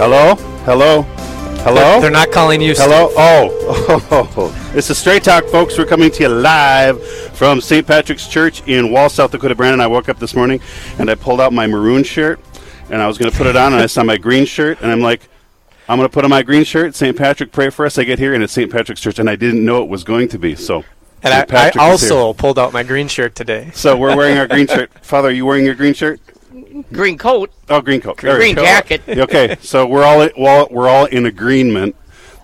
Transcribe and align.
Hello? 0.00 0.34
Hello? 0.64 1.02
Hello? 1.62 2.00
They're 2.00 2.10
not 2.10 2.30
calling 2.30 2.62
you. 2.62 2.72
Hello? 2.74 3.12
Oh. 3.18 4.06
Oh. 4.10 4.56
It's 4.74 4.88
a 4.88 4.94
Straight 4.94 5.22
Talk, 5.22 5.44
folks. 5.44 5.76
We're 5.76 5.84
coming 5.84 6.10
to 6.12 6.22
you 6.22 6.28
live 6.30 7.06
from 7.34 7.60
St. 7.60 7.86
Patrick's 7.86 8.26
Church 8.26 8.66
in 8.66 8.90
Wall, 8.90 9.10
South 9.10 9.30
Dakota. 9.30 9.54
Brandon, 9.54 9.78
I 9.78 9.86
woke 9.88 10.08
up 10.08 10.18
this 10.18 10.34
morning 10.34 10.58
and 10.98 11.10
I 11.10 11.16
pulled 11.16 11.38
out 11.38 11.52
my 11.52 11.66
maroon 11.66 12.02
shirt 12.02 12.40
and 12.88 13.02
I 13.02 13.06
was 13.06 13.18
going 13.18 13.30
to 13.30 13.36
put 13.36 13.46
it 13.46 13.56
on 13.56 13.74
and 13.74 13.82
I 13.82 13.84
saw 13.84 14.02
my 14.02 14.16
green 14.16 14.46
shirt 14.46 14.80
and 14.80 14.90
I'm 14.90 15.02
like, 15.02 15.28
I'm 15.86 15.98
going 15.98 16.08
to 16.08 16.12
put 16.14 16.24
on 16.24 16.30
my 16.30 16.42
green 16.42 16.64
shirt. 16.64 16.94
St. 16.94 17.14
Patrick, 17.14 17.52
pray 17.52 17.68
for 17.68 17.84
us. 17.84 17.98
I 17.98 18.04
get 18.04 18.18
here 18.18 18.32
and 18.32 18.42
it's 18.42 18.54
St. 18.54 18.72
Patrick's 18.72 19.02
Church 19.02 19.18
and 19.18 19.28
I 19.28 19.36
didn't 19.36 19.62
know 19.62 19.82
it 19.82 19.90
was 19.90 20.02
going 20.02 20.28
to 20.28 20.38
be. 20.38 20.56
So, 20.56 20.82
And 21.22 21.34
I, 21.34 21.44
I 21.54 21.68
is 21.68 21.76
also 21.76 22.32
pulled 22.32 22.58
out 22.58 22.72
my 22.72 22.84
green 22.84 23.08
shirt 23.08 23.34
today. 23.34 23.70
So 23.74 23.98
we're 23.98 24.16
wearing 24.16 24.38
our 24.38 24.48
green 24.48 24.66
shirt. 24.66 24.90
Father, 25.04 25.28
are 25.28 25.32
you 25.32 25.44
wearing 25.44 25.66
your 25.66 25.74
green 25.74 25.92
shirt? 25.92 26.22
Green 26.92 27.16
coat, 27.18 27.50
Oh, 27.68 27.80
green 27.80 28.00
coat. 28.00 28.18
There 28.20 28.36
green 28.36 28.56
jacket. 28.56 29.02
Okay, 29.08 29.56
so 29.60 29.86
we're 29.86 30.04
all 30.04 30.28
we're 30.70 30.88
all 30.88 31.04
in 31.06 31.26
agreement 31.26 31.94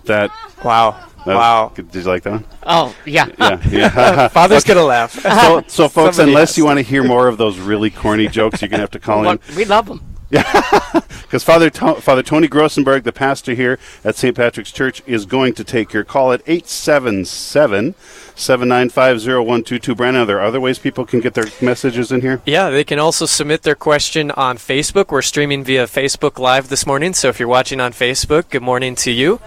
that. 0.05 0.31
Wow. 0.63 0.91
that- 1.25 1.35
Wow. 1.35 1.71
Did 1.75 1.93
you 1.93 2.01
like 2.03 2.23
that 2.23 2.31
one? 2.31 2.45
Oh, 2.63 2.95
yeah. 3.05 3.27
Yeah, 3.37 3.61
yeah. 3.69 4.27
Father's 4.29 4.63
gonna 4.63 4.83
laugh. 4.83 5.11
so, 5.11 5.63
so 5.67 5.87
folks, 5.89 6.15
Somebody 6.15 6.31
unless 6.31 6.49
has 6.51 6.57
you 6.57 6.65
want 6.65 6.77
to 6.77 6.83
hear 6.83 7.03
more 7.03 7.27
of 7.27 7.37
those 7.37 7.59
really 7.59 7.89
corny 7.89 8.27
jokes, 8.27 8.61
you're 8.61 8.69
gonna 8.69 8.81
have 8.81 8.91
to 8.91 8.99
call 8.99 9.27
in 9.29 9.39
we 9.55 9.65
love 9.65 9.87
them. 9.87 10.01
Because 10.29 11.43
Father 11.43 11.69
to- 11.69 11.95
Father 11.95 12.23
Tony 12.23 12.47
Grossenberg, 12.47 13.03
the 13.03 13.11
pastor 13.11 13.53
here 13.53 13.79
at 14.03 14.15
St. 14.15 14.35
Patrick's 14.35 14.71
Church, 14.71 15.01
is 15.05 15.25
going 15.25 15.53
to 15.53 15.63
take 15.63 15.93
your 15.93 16.03
call 16.03 16.31
at 16.33 16.41
877 16.47 17.95
795 18.35 19.17
0122. 19.17 19.95
Brandon, 19.95 20.23
are 20.23 20.25
there 20.25 20.41
other 20.41 20.59
ways 20.59 20.79
people 20.79 21.05
can 21.05 21.19
get 21.19 21.33
their 21.33 21.45
messages 21.61 22.11
in 22.11 22.21
here? 22.21 22.41
Yeah, 22.45 22.69
they 22.69 22.83
can 22.83 22.99
also 22.99 23.25
submit 23.25 23.63
their 23.63 23.75
question 23.75 24.31
on 24.31 24.57
Facebook. 24.57 25.11
We're 25.11 25.21
streaming 25.21 25.63
via 25.63 25.85
Facebook 25.85 26.39
Live 26.39 26.69
this 26.69 26.85
morning, 26.85 27.13
so 27.13 27.29
if 27.29 27.39
you're 27.39 27.47
watching 27.47 27.79
on 27.79 27.93
Facebook, 27.93 28.49
good 28.49 28.61
morning 28.61 28.95
to 28.95 29.11
you. 29.11 29.39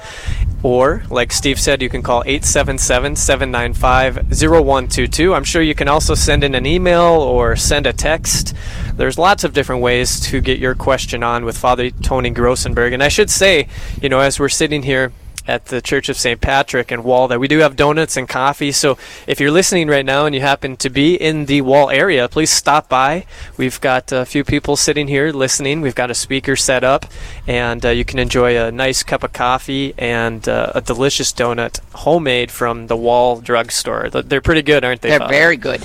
Or, 0.62 1.04
like 1.08 1.32
Steve 1.32 1.58
said, 1.58 1.80
you 1.80 1.88
can 1.88 2.02
call 2.02 2.22
877 2.26 3.16
795 3.16 4.16
0122. 4.30 5.34
I'm 5.34 5.44
sure 5.44 5.62
you 5.62 5.74
can 5.74 5.88
also 5.88 6.14
send 6.14 6.44
in 6.44 6.54
an 6.54 6.66
email 6.66 7.02
or 7.02 7.56
send 7.56 7.86
a 7.86 7.92
text. 7.92 8.54
There's 8.94 9.18
lots 9.18 9.44
of 9.44 9.52
different 9.52 9.82
ways 9.82 10.20
to 10.20 10.40
get 10.40 10.58
your 10.58 10.74
question 10.74 11.22
on 11.22 11.44
with 11.44 11.56
Father 11.56 11.90
Tony 11.90 12.30
Grossenberg. 12.30 12.92
And 12.92 13.02
I 13.02 13.08
should 13.08 13.30
say, 13.30 13.68
you 14.00 14.08
know, 14.08 14.20
as 14.20 14.38
we're 14.38 14.48
sitting 14.48 14.82
here, 14.82 15.12
at 15.50 15.66
the 15.66 15.80
Church 15.82 16.08
of 16.08 16.16
St. 16.16 16.40
Patrick 16.40 16.92
in 16.92 17.02
Wall 17.02 17.28
that 17.28 17.40
we 17.40 17.48
do 17.48 17.58
have 17.58 17.74
donuts 17.74 18.16
and 18.16 18.28
coffee. 18.28 18.70
So 18.72 18.96
if 19.26 19.40
you're 19.40 19.50
listening 19.50 19.88
right 19.88 20.04
now 20.04 20.26
and 20.26 20.34
you 20.34 20.40
happen 20.40 20.76
to 20.76 20.88
be 20.88 21.14
in 21.16 21.46
the 21.46 21.62
Wall 21.62 21.90
area, 21.90 22.28
please 22.28 22.50
stop 22.50 22.88
by. 22.88 23.26
We've 23.56 23.80
got 23.80 24.12
a 24.12 24.24
few 24.24 24.44
people 24.44 24.76
sitting 24.76 25.08
here 25.08 25.32
listening. 25.32 25.80
We've 25.80 25.94
got 25.94 26.10
a 26.10 26.14
speaker 26.14 26.54
set 26.54 26.84
up, 26.84 27.06
and 27.46 27.84
uh, 27.84 27.90
you 27.90 28.04
can 28.04 28.18
enjoy 28.18 28.58
a 28.58 28.70
nice 28.70 29.02
cup 29.02 29.24
of 29.24 29.32
coffee 29.32 29.94
and 29.98 30.48
uh, 30.48 30.72
a 30.74 30.80
delicious 30.80 31.32
donut, 31.32 31.80
homemade 31.94 32.50
from 32.50 32.86
the 32.86 32.96
Wall 32.96 33.40
drugstore. 33.40 34.08
Th- 34.10 34.24
They're 34.24 34.40
pretty 34.40 34.62
good, 34.62 34.84
aren't 34.84 35.00
they? 35.00 35.10
They're 35.10 35.18
Father? 35.18 35.34
very 35.34 35.56
good. 35.56 35.84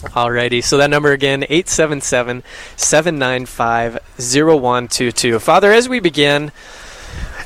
Alrighty, 0.00 0.62
so 0.62 0.76
that 0.76 0.90
number 0.90 1.12
again, 1.12 1.42
877 1.42 2.42
795 2.76 3.98
0122. 4.18 5.38
Father, 5.40 5.72
as 5.72 5.88
we 5.88 5.98
begin, 6.00 6.52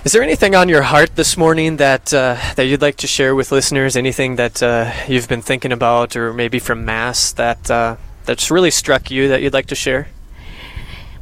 is 0.05 0.13
there 0.13 0.23
anything 0.23 0.55
on 0.55 0.69
your 0.69 0.83
heart 0.83 1.17
this 1.17 1.37
morning 1.37 1.79
that 1.79 2.13
uh, 2.13 2.37
that 2.57 2.65
you'd 2.65 2.83
like 2.83 2.97
to 2.99 3.07
share 3.07 3.35
with 3.35 3.53
listeners? 3.53 3.97
Anything 3.97 4.37
that 4.37 4.63
uh, 4.63 4.93
you've 5.09 5.29
been 5.29 5.43
thinking 5.43 5.73
about, 5.73 6.15
or 6.15 6.35
maybe 6.35 6.59
from 6.59 6.85
Mass 6.85 7.33
that 7.33 7.71
uh, 7.71 7.97
that's 8.25 8.51
really 8.51 8.71
struck 8.71 9.11
you 9.11 9.29
that 9.29 9.43
you'd 9.43 9.55
like 9.55 9.67
to 9.67 9.75
share? 9.75 10.09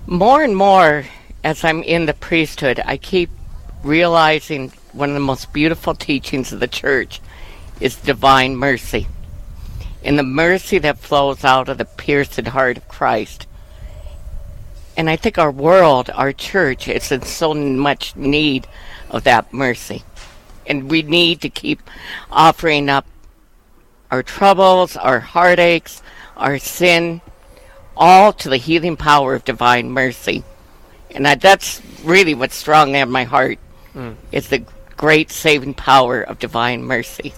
More 0.06 0.42
and 0.42 0.56
more, 0.56 1.04
as 1.44 1.62
I'm 1.62 1.82
in 1.82 2.06
the 2.06 2.14
priesthood, 2.14 2.80
I 2.84 2.96
keep 2.96 3.30
realizing 3.84 4.72
one 4.92 5.10
of 5.10 5.14
the 5.14 5.20
most 5.20 5.52
beautiful 5.52 5.94
teachings 5.94 6.52
of 6.52 6.58
the 6.60 6.68
church 6.68 7.20
is 7.80 7.96
divine 7.96 8.56
mercy. 8.56 9.06
And 10.02 10.18
the 10.18 10.22
mercy 10.22 10.78
that 10.78 10.98
flows 10.98 11.44
out 11.44 11.68
of 11.68 11.78
the 11.78 11.84
pierced 11.84 12.40
heart 12.40 12.78
of 12.78 12.88
Christ. 12.88 13.46
And 14.96 15.08
I 15.08 15.16
think 15.16 15.38
our 15.38 15.50
world, 15.50 16.10
our 16.14 16.32
church, 16.32 16.88
is 16.88 17.12
in 17.12 17.22
so 17.22 17.54
much 17.54 18.16
need 18.16 18.66
of 19.10 19.24
that 19.24 19.52
mercy. 19.52 20.02
And 20.66 20.90
we 20.90 21.02
need 21.02 21.40
to 21.42 21.48
keep 21.50 21.82
offering 22.30 22.88
up 22.88 23.06
our 24.10 24.22
troubles, 24.22 24.96
our 24.96 25.20
heartaches, 25.20 26.02
our 26.36 26.58
sin, 26.58 27.20
all 27.96 28.32
to 28.32 28.48
the 28.48 28.56
healing 28.56 28.96
power 28.96 29.34
of 29.34 29.44
divine 29.44 29.90
mercy. 29.90 30.42
And 31.10 31.26
that, 31.26 31.40
that's 31.40 31.82
really 32.04 32.34
what's 32.34 32.56
strong 32.56 32.94
in 32.94 33.10
my 33.10 33.24
heart. 33.24 33.58
Hmm. 33.92 34.12
Is 34.32 34.48
the 34.48 34.64
great 34.96 35.30
saving 35.30 35.74
power 35.74 36.20
of 36.20 36.38
divine 36.38 36.84
mercy. 36.84 37.32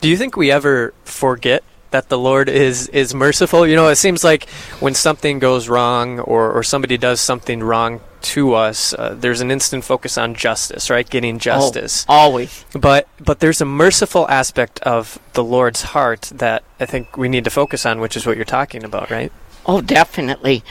Do 0.00 0.08
you 0.08 0.16
think 0.16 0.36
we 0.36 0.50
ever 0.50 0.94
forget 1.04 1.62
that 1.90 2.08
the 2.08 2.18
Lord 2.18 2.48
is 2.48 2.88
is 2.88 3.14
merciful? 3.14 3.66
You 3.66 3.76
know, 3.76 3.88
it 3.88 3.96
seems 3.96 4.22
like 4.24 4.48
when 4.80 4.94
something 4.94 5.38
goes 5.38 5.68
wrong 5.68 6.20
or, 6.20 6.50
or 6.52 6.62
somebody 6.62 6.96
does 6.96 7.20
something 7.20 7.62
wrong 7.62 8.00
to 8.20 8.54
us, 8.54 8.92
uh, 8.94 9.14
there's 9.18 9.40
an 9.40 9.50
instant 9.50 9.84
focus 9.84 10.18
on 10.18 10.34
justice, 10.34 10.90
right? 10.90 11.08
Getting 11.08 11.38
justice. 11.38 12.04
Oh, 12.08 12.14
always. 12.14 12.64
But 12.72 13.08
but 13.20 13.40
there's 13.40 13.60
a 13.60 13.64
merciful 13.64 14.28
aspect 14.28 14.80
of 14.80 15.18
the 15.32 15.44
Lord's 15.44 15.82
heart 15.82 16.30
that 16.34 16.62
I 16.80 16.86
think 16.86 17.16
we 17.16 17.28
need 17.28 17.44
to 17.44 17.50
focus 17.50 17.86
on, 17.86 18.00
which 18.00 18.16
is 18.16 18.26
what 18.26 18.36
you're 18.36 18.44
talking 18.44 18.84
about, 18.84 19.10
right? 19.10 19.32
Oh, 19.66 19.80
definitely. 19.80 20.64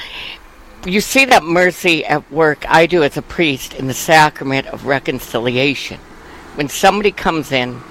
You 0.86 1.02
see 1.02 1.26
that 1.26 1.44
mercy 1.44 2.06
at 2.06 2.32
work 2.32 2.66
I 2.70 2.86
do 2.86 3.04
as 3.04 3.18
a 3.18 3.22
priest 3.22 3.74
in 3.74 3.88
the 3.88 3.94
sacrament 3.94 4.68
of 4.68 4.86
reconciliation. 4.86 6.00
When 6.56 6.70
somebody 6.70 7.12
comes 7.12 7.52
in, 7.52 7.82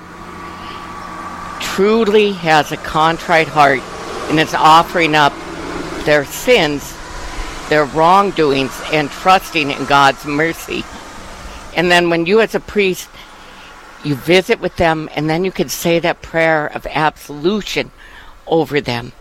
truly 1.61 2.33
has 2.33 2.73
a 2.73 2.77
contrite 2.77 3.49
heart, 3.49 3.81
and 4.31 4.41
is 4.41 4.55
offering 4.55 5.15
up 5.15 5.33
their 6.05 6.25
sins, 6.25 6.97
their 7.69 7.85
wrongdoings, 7.85 8.73
and 8.93 9.11
trusting 9.11 9.71
in 9.71 9.85
God's 9.87 10.25
mercy. 10.25 10.85
And 11.75 11.91
then 11.91 12.11
when 12.11 12.27
you, 12.27 12.41
as 12.41 12.55
a 12.55 12.61
priest, 12.61 13.09
you 14.05 14.15
visit 14.15 14.61
with 14.61 14.77
them, 14.77 15.09
and 15.15 15.29
then 15.29 15.45
you 15.45 15.53
can 15.53 15.69
say 15.69 15.99
that 15.99 16.23
prayer 16.23 16.67
of 16.67 16.87
absolution 16.87 17.91
over 18.47 18.81
them. 18.81 19.13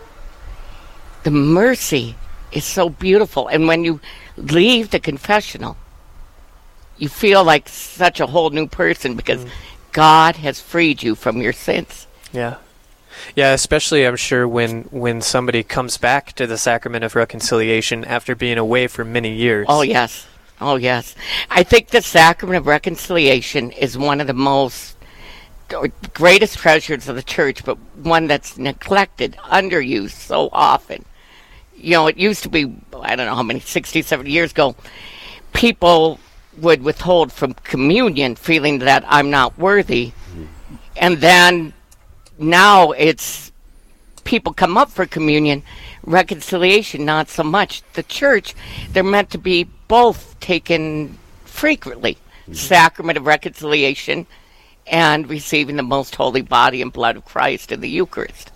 The 1.24 1.32
mercy 1.32 2.16
is 2.52 2.64
so 2.64 2.90
beautiful. 2.90 3.48
And 3.48 3.68
when 3.68 3.84
you 3.84 4.00
leave 4.38 4.92
the 4.92 5.00
confessional, 5.00 5.78
you 6.98 7.10
feel 7.10 7.44
like 7.44 7.68
such 7.68 8.20
a 8.20 8.28
whole 8.28 8.50
new 8.50 8.68
person 8.68 9.16
because 9.16 9.44
mm. 9.44 9.50
God 9.92 10.38
has 10.38 10.62
freed 10.62 11.04
you 11.04 11.16
from 11.16 11.42
your 11.42 11.54
sins. 11.54 12.08
Yeah. 12.36 12.58
Yeah, 13.36 13.54
especially 13.54 14.06
I'm 14.06 14.18
sure 14.18 14.48
when 14.48 14.84
when 14.84 15.22
somebody 15.22 15.64
comes 15.64 15.98
back 15.98 16.34
to 16.34 16.46
the 16.46 16.58
sacrament 16.58 17.04
of 17.04 17.16
reconciliation 17.16 18.04
after 18.04 18.36
being 18.36 18.58
away 18.58 18.88
for 18.88 19.06
many 19.06 19.34
years. 19.34 19.66
Oh, 19.70 19.82
yes. 19.82 20.28
Oh, 20.62 20.76
yes. 20.76 21.16
I 21.50 21.64
think 21.64 21.90
the 21.90 22.02
sacrament 22.02 22.58
of 22.58 22.68
reconciliation 22.68 23.72
is 23.72 23.98
one 23.98 24.22
of 24.22 24.28
the 24.28 24.34
most 24.34 24.96
uh, 25.74 25.88
greatest 26.14 26.58
treasures 26.58 27.10
of 27.10 27.16
the 27.16 27.24
church, 27.24 27.66
but 27.66 27.78
one 27.96 28.28
that's 28.28 28.58
neglected, 28.58 29.36
underused 29.44 30.12
so 30.12 30.50
often. 30.52 31.04
You 31.76 31.92
know, 31.92 32.08
it 32.08 32.18
used 32.18 32.44
to 32.44 32.50
be, 32.50 32.74
I 33.02 33.16
don't 33.16 33.26
know 33.26 33.36
how 33.36 33.44
many, 33.44 33.60
60, 33.60 34.02
70 34.02 34.32
years 34.32 34.52
ago, 34.52 34.76
people 35.54 36.20
would 36.58 36.84
withhold 36.84 37.34
from 37.34 37.54
communion 37.54 38.36
feeling 38.36 38.80
that 38.80 39.04
I'm 39.08 39.30
not 39.30 39.58
worthy. 39.58 40.14
Hmm. 40.34 40.46
And 40.96 41.18
then 41.18 41.74
now 42.38 42.92
it's 42.92 43.52
people 44.24 44.54
come 44.54 44.78
up 44.78 44.90
for 44.90 45.06
communion, 45.06 45.64
reconciliation, 46.04 47.06
not 47.06 47.30
so 47.30 47.44
much. 47.44 47.84
The 47.94 48.04
church, 48.04 48.56
they're 48.92 49.04
meant 49.04 49.30
to 49.32 49.38
be 49.38 49.66
both 49.88 50.38
taken 50.40 51.18
frequently 51.46 52.16
mm-hmm. 52.16 52.54
sacrament 52.54 53.18
of 53.18 53.26
reconciliation 53.26 54.28
and 54.88 55.30
receiving 55.30 55.78
the 55.78 55.84
most 55.84 56.16
holy 56.16 56.42
body 56.42 56.82
and 56.82 56.92
blood 56.92 57.16
of 57.16 57.26
Christ 57.26 57.72
in 57.72 57.82
the 57.82 57.90
Eucharist. 57.90 58.52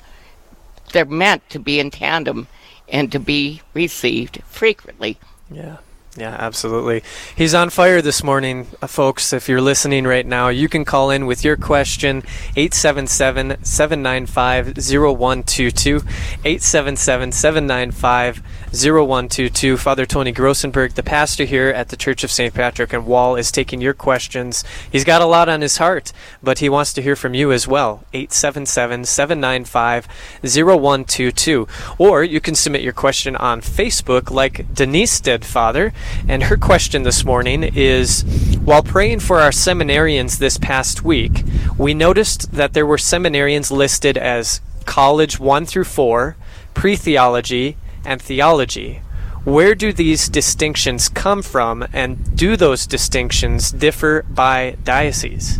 They're 0.92 1.06
meant 1.06 1.50
to 1.51 1.59
be 1.59 1.80
in 1.80 1.92
tandem 1.92 2.48
and 2.88 3.12
to 3.12 3.19
be 3.19 3.62
received 3.74 4.42
frequently. 4.45 5.18
Yeah. 5.51 5.77
Yeah, 6.17 6.35
absolutely. 6.39 7.03
He's 7.35 7.53
on 7.53 7.69
fire 7.69 8.01
this 8.01 8.23
morning, 8.23 8.65
uh, 8.81 8.88
folks. 8.88 9.31
If 9.31 9.47
you're 9.47 9.61
listening 9.61 10.06
right 10.06 10.25
now, 10.25 10.50
you 10.50 10.67
can 10.67 10.83
call 10.83 11.11
in 11.11 11.27
with 11.27 11.45
your 11.45 11.56
question 11.56 12.23
877 12.56 13.63
795 13.63 14.73
0122. 14.75 15.97
877 16.44 17.31
795 17.31 18.41
0122. 18.71 19.77
Father 19.77 20.07
Tony 20.07 20.33
Grossenberg, 20.33 20.95
the 20.95 21.03
pastor 21.03 21.45
here 21.45 21.69
at 21.69 21.89
the 21.89 21.95
Church 21.95 22.23
of 22.23 22.31
St. 22.31 22.56
Patrick 22.56 22.91
and 22.91 23.06
Wall, 23.06 23.35
is 23.35 23.51
taking 23.51 23.79
your 23.79 23.94
questions. 23.94 24.63
He's 24.91 25.06
got 25.06 25.21
a 25.21 25.25
lot 25.25 25.47
on 25.47 25.61
his 25.61 25.77
heart, 25.77 26.11
but 26.41 26.57
he 26.57 26.69
wants 26.69 26.91
to 26.94 27.03
hear 27.03 27.15
from 27.15 27.35
you 27.35 27.51
as 27.51 27.67
well. 27.67 28.03
877 28.13 29.06
795 29.06 30.07
0122. 30.41 31.67
Or 32.00 32.23
you 32.23 32.41
can 32.41 32.56
submit 32.56 32.81
your 32.81 32.94
question 32.94 33.35
on 33.35 33.61
Facebook 33.61 34.31
like 34.31 34.73
Denise 34.73 35.19
did, 35.21 35.45
Father. 35.45 35.94
And 36.28 36.44
her 36.44 36.57
question 36.57 37.04
this 37.04 37.24
morning 37.25 37.63
is 37.63 38.24
While 38.63 38.84
praying 38.84 39.19
for 39.19 39.40
our 39.40 39.51
seminarians 39.51 40.38
this 40.38 40.57
past 40.57 41.04
week, 41.04 41.44
we 41.78 41.94
noticed 41.94 42.51
that 42.51 42.74
there 42.74 42.86
were 42.86 42.98
seminarians 42.98 43.72
listed 43.72 44.18
as 44.18 44.62
college 44.86 45.40
1 45.40 45.66
through 45.66 45.86
4, 45.86 46.36
pre 46.74 46.96
theology, 46.96 47.78
and 48.06 48.22
theology. 48.22 49.01
Where 49.44 49.74
do 49.74 49.94
these 49.94 50.28
distinctions 50.28 51.10
come 51.10 51.42
from, 51.42 51.88
and 51.94 52.36
do 52.36 52.57
those 52.57 52.86
distinctions 52.86 53.72
differ 53.72 54.24
by 54.30 54.75
diocese? 54.84 55.60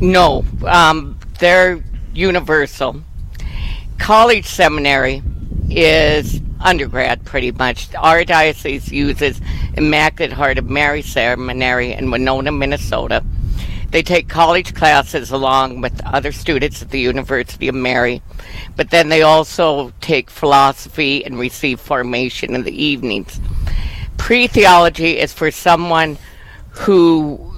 No, 0.00 0.44
um, 0.66 1.18
they're 1.38 1.82
universal. 2.12 3.02
College 3.98 4.46
seminary 4.46 5.22
is 5.70 6.40
undergrad 6.60 7.24
pretty 7.24 7.52
much. 7.52 7.94
Our 7.94 8.24
diocese 8.24 8.90
uses 8.90 9.40
Immaculate 9.74 10.32
Heart 10.32 10.58
of 10.58 10.70
Mary 10.70 11.02
Seminary 11.02 11.92
in 11.92 12.10
Winona, 12.10 12.52
Minnesota. 12.52 13.24
They 13.90 14.02
take 14.02 14.28
college 14.28 14.74
classes 14.74 15.30
along 15.30 15.80
with 15.80 16.04
other 16.04 16.30
students 16.30 16.82
at 16.82 16.90
the 16.90 17.00
University 17.00 17.68
of 17.68 17.74
Mary, 17.74 18.20
but 18.76 18.90
then 18.90 19.08
they 19.08 19.22
also 19.22 19.92
take 20.02 20.28
philosophy 20.28 21.24
and 21.24 21.38
receive 21.38 21.80
formation 21.80 22.54
in 22.54 22.64
the 22.64 22.84
evenings. 22.84 23.40
Pre 24.18 24.46
theology 24.46 25.18
is 25.18 25.32
for 25.32 25.50
someone 25.50 26.18
who 26.70 27.54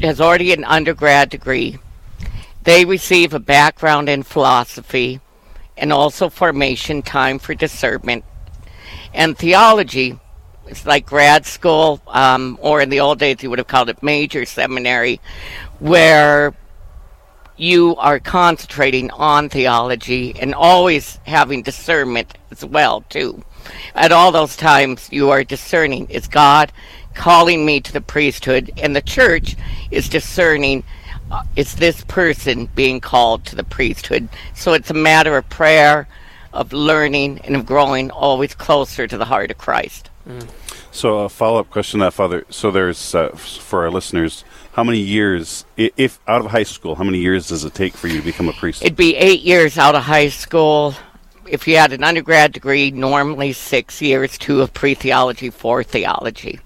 has 0.00 0.20
already 0.20 0.52
an 0.52 0.64
undergrad 0.64 1.28
degree. 1.28 1.78
They 2.62 2.86
receive 2.86 3.34
a 3.34 3.38
background 3.38 4.08
in 4.08 4.22
philosophy 4.22 5.20
and 5.76 5.92
also 5.92 6.30
formation 6.30 7.02
time 7.02 7.38
for 7.38 7.54
discernment. 7.54 8.24
And 9.14 9.38
theology 9.38 10.18
is 10.66 10.84
like 10.84 11.06
grad 11.06 11.46
school, 11.46 12.02
um, 12.08 12.58
or 12.60 12.80
in 12.80 12.90
the 12.90 13.00
old 13.00 13.18
days 13.18 13.42
you 13.42 13.50
would 13.50 13.58
have 13.58 13.68
called 13.68 13.88
it 13.88 14.02
major 14.02 14.44
seminary, 14.44 15.20
where 15.78 16.54
you 17.56 17.94
are 17.96 18.18
concentrating 18.18 19.10
on 19.12 19.48
theology 19.48 20.34
and 20.40 20.54
always 20.54 21.20
having 21.24 21.62
discernment 21.62 22.36
as 22.50 22.64
well 22.64 23.02
too. 23.02 23.42
At 23.94 24.10
all 24.10 24.32
those 24.32 24.56
times 24.56 25.08
you 25.12 25.30
are 25.30 25.44
discerning 25.44 26.10
is 26.10 26.26
god 26.26 26.72
calling 27.14 27.64
me 27.64 27.80
to 27.80 27.92
the 27.92 28.00
priesthood 28.00 28.72
and 28.76 28.94
the 28.94 29.00
church 29.00 29.56
is 29.92 30.08
discerning 30.08 30.82
uh, 31.30 31.44
is 31.56 31.76
this 31.76 32.02
person 32.04 32.66
being 32.74 33.00
called 33.00 33.44
to 33.46 33.56
the 33.56 33.64
priesthood? 33.64 34.28
So 34.54 34.72
it's 34.72 34.90
a 34.90 34.94
matter 34.94 35.36
of 35.36 35.48
prayer 35.48 36.08
of 36.54 36.72
learning 36.72 37.40
and 37.44 37.54
of 37.56 37.66
growing 37.66 38.10
always 38.10 38.54
closer 38.54 39.06
to 39.06 39.18
the 39.18 39.26
heart 39.26 39.50
of 39.50 39.58
christ 39.58 40.08
So 40.90 41.18
a 41.20 41.28
follow-up 41.28 41.70
question, 41.70 41.98
to 42.00 42.06
that 42.06 42.12
Father. 42.12 42.46
So 42.50 42.70
there's 42.70 43.14
uh, 43.16 43.30
for 43.30 43.82
our 43.82 43.90
listeners, 43.90 44.44
how 44.72 44.84
many 44.84 45.00
years, 45.00 45.64
if 45.76 46.20
out 46.28 46.44
of 46.44 46.52
high 46.52 46.62
school, 46.62 46.94
how 46.94 47.02
many 47.02 47.18
years 47.18 47.48
does 47.48 47.64
it 47.64 47.74
take 47.74 47.94
for 47.94 48.06
you 48.06 48.18
to 48.18 48.24
become 48.24 48.48
a 48.48 48.52
priest? 48.52 48.80
It'd 48.80 48.96
be 48.96 49.16
eight 49.16 49.40
years 49.40 49.76
out 49.76 49.96
of 49.96 50.04
high 50.04 50.28
school. 50.28 50.94
If 51.48 51.66
you 51.66 51.76
had 51.76 51.92
an 51.92 52.04
undergrad 52.04 52.52
degree, 52.52 52.90
normally 52.92 53.52
six 53.52 54.00
years, 54.00 54.38
two 54.38 54.62
of 54.62 54.72
pre 54.72 54.94
theology, 54.94 55.50
four 55.50 55.82
theology. 55.82 56.60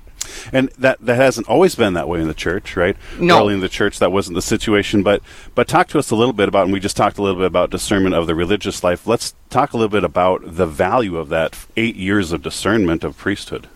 And 0.52 0.68
that 0.78 0.98
that 1.00 1.16
hasn't 1.16 1.48
always 1.48 1.74
been 1.74 1.94
that 1.94 2.08
way 2.08 2.20
in 2.20 2.28
the 2.28 2.34
church, 2.34 2.76
right? 2.76 2.96
No. 3.18 3.40
Early 3.40 3.54
in 3.54 3.60
the 3.60 3.68
church, 3.68 3.98
that 3.98 4.12
wasn't 4.12 4.34
the 4.34 4.42
situation. 4.42 5.02
But 5.02 5.22
but 5.54 5.68
talk 5.68 5.88
to 5.88 5.98
us 5.98 6.10
a 6.10 6.16
little 6.16 6.32
bit 6.32 6.48
about, 6.48 6.64
and 6.64 6.72
we 6.72 6.80
just 6.80 6.96
talked 6.96 7.18
a 7.18 7.22
little 7.22 7.38
bit 7.38 7.46
about 7.46 7.70
discernment 7.70 8.14
of 8.14 8.26
the 8.26 8.34
religious 8.34 8.82
life. 8.82 9.06
Let's 9.06 9.34
talk 9.50 9.72
a 9.72 9.76
little 9.76 9.88
bit 9.88 10.04
about 10.04 10.42
the 10.44 10.66
value 10.66 11.16
of 11.16 11.28
that 11.30 11.66
eight 11.76 11.96
years 11.96 12.32
of 12.32 12.42
discernment 12.42 13.04
of 13.04 13.16
priesthood 13.16 13.68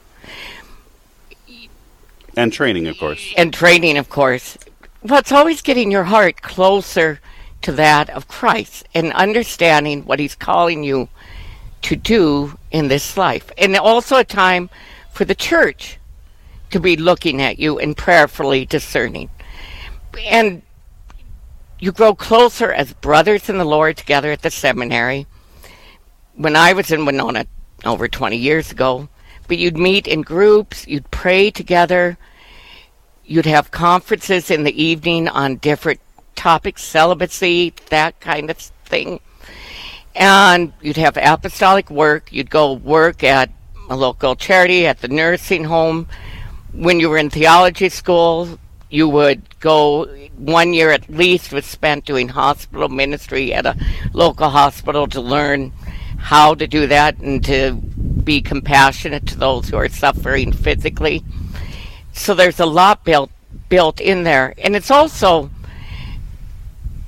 and 2.37 2.53
training, 2.53 2.87
of 2.87 2.99
course. 2.99 3.33
And 3.37 3.53
training, 3.53 3.99
of 3.99 4.09
course. 4.09 4.57
Well, 5.03 5.19
it's 5.19 5.33
always 5.33 5.63
getting 5.63 5.91
your 5.91 6.05
heart 6.05 6.43
closer 6.43 7.21
to 7.63 7.73
that 7.73 8.11
of 8.11 8.29
Christ 8.29 8.87
and 8.95 9.13
understanding 9.13 10.05
what 10.05 10.19
He's 10.19 10.35
calling 10.35 10.83
you 10.83 11.09
to 11.83 11.97
do 11.97 12.59
in 12.71 12.89
this 12.89 13.17
life. 13.17 13.51
And 13.59 13.77
also 13.77 14.17
a 14.17 14.25
time 14.25 14.71
for 15.11 15.25
the 15.25 15.35
church 15.35 15.99
to 16.73 16.81
be 16.81 16.97
looking 16.97 17.41
at 17.41 17.59
you 17.59 17.79
and 17.79 17.97
prayerfully 17.97 18.67
discerning. 18.67 19.31
And 20.27 20.63
you 21.79 21.93
grow 21.93 22.15
closer 22.15 22.73
as 22.73 22.93
brothers 22.95 23.49
in 23.49 23.59
the 23.59 23.65
Lord 23.65 23.97
together 23.97 24.31
at 24.33 24.43
the 24.43 24.51
seminary. 24.51 25.27
When 26.35 26.57
I 26.57 26.73
was 26.73 26.91
in 26.91 27.07
Winona 27.07 27.47
over 27.85 28.09
20 28.09 28.37
years 28.37 28.71
ago, 28.71 29.09
but 29.49 29.59
you'd 29.59 29.77
meet 29.77 30.07
in 30.07 30.23
groups, 30.23 30.87
you'd 30.87 31.11
pray 31.11 31.51
together, 31.51 32.17
you'd 33.25 33.47
have 33.47 33.71
conferences 33.71 34.51
in 34.51 34.65
the 34.65 34.83
evening 34.83 35.29
on 35.29 35.57
different 35.57 36.01
topics, 36.35 36.83
celibacy, 36.83 37.75
that 37.91 38.19
kind 38.21 38.51
of 38.51 38.57
thing. 38.57 39.21
And 40.15 40.73
you'd 40.83 40.97
have 40.97 41.17
apostolic 41.17 41.91
work, 41.91 42.33
you'd 42.33 42.51
go 42.51 42.75
work 42.75 43.25
at 43.25 43.51
a 43.91 43.97
local 43.97 44.37
charity, 44.37 44.87
at 44.87 45.01
the 45.01 45.09
nursing 45.09 45.65
home. 45.65 46.07
When 46.73 47.01
you 47.01 47.11
were 47.11 47.19
in 47.19 47.31
theology 47.31 47.89
school, 47.89 48.59
you 48.91 49.09
would 49.09 49.43
go 49.61 50.07
one 50.37 50.73
year 50.73 50.91
at 50.91 51.09
least 51.09 51.53
was 51.53 51.65
spent 51.65 52.05
doing 52.05 52.29
hospital 52.29 52.89
ministry 52.89 53.53
at 53.55 53.67
a 53.67 53.77
local 54.13 54.51
hospital 54.51 55.07
to 55.09 55.21
learn 55.21 55.73
how 56.19 56.55
to 56.55 56.67
do 56.67 56.87
that 56.87 57.19
and 57.19 57.45
to 57.45 57.73
be 58.25 58.41
compassionate 58.41 59.27
to 59.27 59.39
those 59.39 59.69
who 59.69 59.77
are 59.77 59.89
suffering 59.89 60.53
physically. 60.53 61.25
So 62.13 62.35
there's 62.35 62.61
a 62.61 62.67
lot 62.67 63.05
built 63.05 63.31
built 63.69 64.01
in 64.01 64.23
there. 64.23 64.55
And 64.59 64.77
it's 64.77 64.91
also 64.91 65.51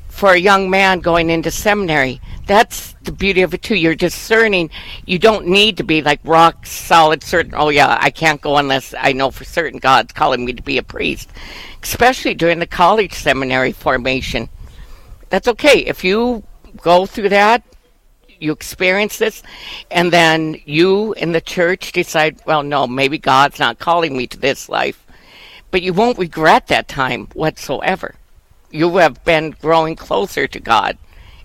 for 0.08 0.30
a 0.32 0.38
young 0.38 0.70
man 0.70 1.00
going 1.00 1.30
into 1.30 1.50
seminary. 1.50 2.20
That's 2.46 2.92
the 3.02 3.12
beauty 3.12 3.42
of 3.42 3.54
it 3.54 3.62
too. 3.62 3.74
You're 3.74 3.94
discerning. 3.94 4.70
You 5.06 5.18
don't 5.18 5.46
need 5.46 5.78
to 5.78 5.84
be 5.84 6.02
like 6.02 6.20
rock 6.24 6.66
solid 6.66 7.22
certain. 7.22 7.54
Oh 7.54 7.70
yeah, 7.70 7.98
I 8.00 8.10
can't 8.10 8.40
go 8.40 8.56
unless 8.58 8.94
I 8.98 9.12
know 9.12 9.30
for 9.30 9.44
certain 9.44 9.78
God's 9.78 10.12
calling 10.12 10.44
me 10.44 10.52
to 10.52 10.62
be 10.62 10.78
a 10.78 10.82
priest. 10.82 11.30
Especially 11.82 12.34
during 12.34 12.58
the 12.58 12.66
college 12.66 13.14
seminary 13.14 13.72
formation. 13.72 14.48
That's 15.30 15.48
okay. 15.48 15.80
If 15.80 16.04
you 16.04 16.42
go 16.82 17.06
through 17.06 17.30
that, 17.30 17.62
you 18.40 18.52
experience 18.52 19.18
this, 19.18 19.42
and 19.90 20.12
then 20.12 20.56
you 20.66 21.14
in 21.14 21.32
the 21.32 21.40
church 21.40 21.92
decide, 21.92 22.40
well, 22.46 22.62
no, 22.62 22.86
maybe 22.86 23.16
God's 23.16 23.58
not 23.58 23.78
calling 23.78 24.16
me 24.16 24.26
to 24.26 24.38
this 24.38 24.68
life. 24.68 25.06
But 25.70 25.82
you 25.82 25.92
won't 25.92 26.18
regret 26.18 26.66
that 26.66 26.88
time 26.88 27.26
whatsoever 27.32 28.14
you 28.74 28.96
have 28.96 29.24
been 29.24 29.52
growing 29.62 29.94
closer 29.94 30.48
to 30.48 30.58
God 30.58 30.98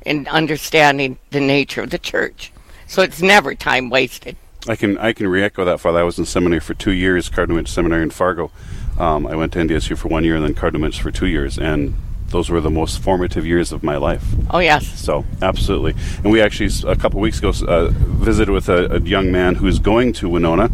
and 0.05 0.27
understanding 0.27 1.17
the 1.31 1.39
nature 1.39 1.81
of 1.81 1.89
the 1.89 1.99
church. 1.99 2.51
So 2.87 3.01
it's 3.01 3.21
never 3.21 3.55
time 3.55 3.89
wasted. 3.89 4.35
I 4.67 4.75
can 4.75 4.97
I 4.97 5.13
can 5.13 5.27
re-echo 5.27 5.63
that, 5.65 5.79
Father. 5.79 5.99
I 5.99 6.03
was 6.03 6.19
in 6.19 6.25
seminary 6.25 6.59
for 6.59 6.73
two 6.73 6.91
years, 6.91 7.29
Cardinal 7.29 7.55
Muench 7.55 7.69
Seminary 7.69 8.03
in 8.03 8.09
Fargo. 8.09 8.51
Um, 8.97 9.25
I 9.25 9.35
went 9.35 9.53
to 9.53 9.59
NDSU 9.59 9.97
for 9.97 10.09
one 10.09 10.23
year 10.23 10.35
and 10.35 10.43
then 10.43 10.53
Cardinal 10.53 10.81
Muench 10.81 11.01
for 11.01 11.11
two 11.11 11.27
years, 11.27 11.57
and 11.57 11.93
those 12.27 12.49
were 12.49 12.61
the 12.61 12.69
most 12.69 13.01
formative 13.01 13.45
years 13.45 13.71
of 13.71 13.83
my 13.83 13.97
life. 13.97 14.23
Oh, 14.51 14.59
yes. 14.59 14.87
So 14.99 15.25
absolutely, 15.41 15.95
and 16.23 16.31
we 16.31 16.41
actually 16.41 16.69
a 16.89 16.95
couple 16.95 17.19
weeks 17.19 17.39
ago 17.39 17.53
uh, 17.67 17.89
visited 17.89 18.51
with 18.51 18.69
a, 18.69 18.95
a 18.95 18.99
young 18.99 19.31
man 19.31 19.55
who's 19.55 19.79
going 19.79 20.13
to 20.13 20.29
Winona, 20.29 20.69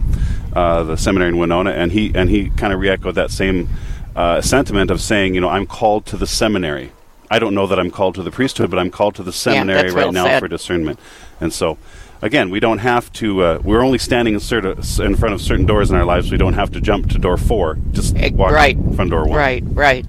uh, 0.53 0.83
the 0.83 0.97
seminary 0.97 1.29
in 1.29 1.37
Winona, 1.37 1.71
and 1.71 1.91
he 1.91 2.11
and 2.15 2.29
he 2.29 2.49
kind 2.51 2.73
of 2.73 2.79
re-echoed 2.79 3.15
that 3.15 3.31
same 3.31 3.69
uh, 4.15 4.41
sentiment 4.41 4.89
of 4.89 5.01
saying, 5.01 5.35
you 5.35 5.41
know, 5.41 5.49
I'm 5.49 5.67
called 5.67 6.05
to 6.07 6.17
the 6.17 6.27
seminary. 6.27 6.91
I 7.29 7.39
don't 7.39 7.55
know 7.55 7.67
that 7.67 7.79
I'm 7.79 7.91
called 7.91 8.15
to 8.15 8.23
the 8.23 8.31
priesthood, 8.31 8.69
but 8.69 8.79
I'm 8.79 8.91
called 8.91 9.15
to 9.15 9.23
the 9.23 9.33
seminary 9.33 9.83
that's 9.83 9.93
right 9.93 10.13
now 10.13 10.25
said. 10.25 10.39
for 10.39 10.47
discernment. 10.47 10.99
And 11.41 11.51
so, 11.51 11.77
again, 12.21 12.49
we 12.49 12.59
don't 12.59 12.79
have 12.79 13.11
to. 13.13 13.41
Uh, 13.41 13.61
we're 13.63 13.81
only 13.81 13.97
standing 13.97 14.35
in, 14.35 14.39
certain, 14.39 14.77
in 15.03 15.15
front 15.15 15.33
of 15.33 15.41
certain 15.41 15.65
doors 15.65 15.89
in 15.89 15.95
our 15.95 16.05
lives. 16.05 16.31
We 16.31 16.37
don't 16.37 16.53
have 16.53 16.71
to 16.71 16.81
jump 16.81 17.09
to 17.11 17.17
door 17.17 17.37
four. 17.37 17.77
Just 17.91 18.15
walk 18.33 18.51
right. 18.51 18.77
front 18.95 19.11
door 19.11 19.25
one. 19.25 19.37
Right, 19.37 19.63
right. 19.67 20.05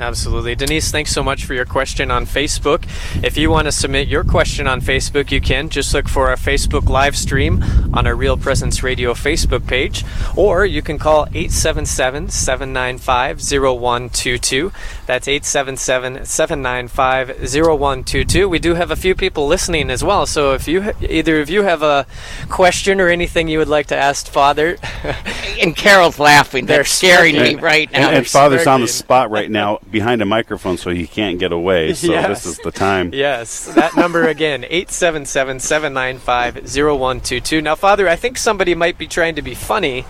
Absolutely. 0.00 0.54
Denise, 0.54 0.90
thanks 0.90 1.12
so 1.12 1.22
much 1.22 1.44
for 1.44 1.52
your 1.52 1.66
question 1.66 2.10
on 2.10 2.24
Facebook. 2.24 2.84
If 3.22 3.36
you 3.36 3.50
want 3.50 3.66
to 3.66 3.72
submit 3.72 4.08
your 4.08 4.24
question 4.24 4.66
on 4.66 4.80
Facebook, 4.80 5.30
you 5.30 5.42
can. 5.42 5.68
Just 5.68 5.92
look 5.92 6.08
for 6.08 6.30
our 6.30 6.36
Facebook 6.36 6.88
live 6.88 7.14
stream 7.14 7.62
on 7.92 8.06
our 8.06 8.14
Real 8.14 8.38
Presence 8.38 8.82
Radio 8.82 9.12
Facebook 9.12 9.66
page, 9.66 10.02
or 10.34 10.64
you 10.64 10.80
can 10.80 10.98
call 10.98 11.26
877 11.34 12.30
795 12.30 13.42
0122. 13.42 14.72
That's 15.04 15.28
877 15.28 16.24
795 16.24 17.28
0122. 17.52 18.48
We 18.48 18.58
do 18.58 18.74
have 18.76 18.90
a 18.90 18.96
few 18.96 19.14
people 19.14 19.46
listening 19.46 19.90
as 19.90 20.02
well, 20.02 20.24
so 20.24 20.54
if 20.54 20.66
you 20.66 20.94
either 21.02 21.42
of 21.42 21.50
you 21.50 21.64
have 21.64 21.82
a 21.82 22.06
question 22.48 23.02
or 23.02 23.08
anything 23.08 23.48
you 23.48 23.58
would 23.58 23.68
like 23.68 23.88
to 23.88 23.96
ask 23.96 24.26
Father, 24.28 24.78
And 25.60 25.76
Carol's 25.76 26.18
laughing. 26.18 26.66
They're 26.66 26.78
They're 26.78 26.84
scaring 26.84 27.36
me 27.36 27.54
right 27.56 27.90
now. 27.92 28.08
And, 28.08 28.18
and 28.18 28.26
Father's 28.26 28.66
on 28.66 28.80
the 28.80 28.88
spot 28.88 29.30
right 29.30 29.50
now. 29.50 29.80
Behind 29.90 30.22
a 30.22 30.26
microphone 30.26 30.76
so 30.78 30.90
he 30.90 31.06
can't 31.06 31.38
get 31.38 31.52
away. 31.52 31.92
So 31.94 32.12
Yes. 32.12 32.44
this 32.44 32.46
is 32.46 32.58
the 32.58 32.70
time. 32.72 33.12
Yes, 33.20 33.66
that 33.74 33.96
number 33.96 34.26
again, 34.28 34.62
877-795-0122. 34.70 37.62
Now, 37.62 37.74
Father, 37.74 38.08
I 38.08 38.16
think 38.16 38.38
somebody 38.38 38.74
might 38.74 38.98
be 38.98 39.06
trying 39.06 39.34
to 39.36 39.42
be 39.42 39.54
funny. 39.54 40.04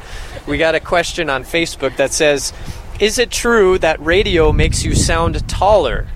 We 0.46 0.58
got 0.58 0.75
a 0.75 0.80
question 0.80 1.30
on 1.30 1.44
Facebook 1.44 1.96
that 1.96 2.12
says, 2.12 2.52
is 2.99 3.18
it 3.18 3.30
true 3.30 3.78
that 3.78 4.00
radio 4.00 4.52
makes 4.52 4.84
you 4.84 4.94
sound 4.94 5.46
taller? 5.49 6.06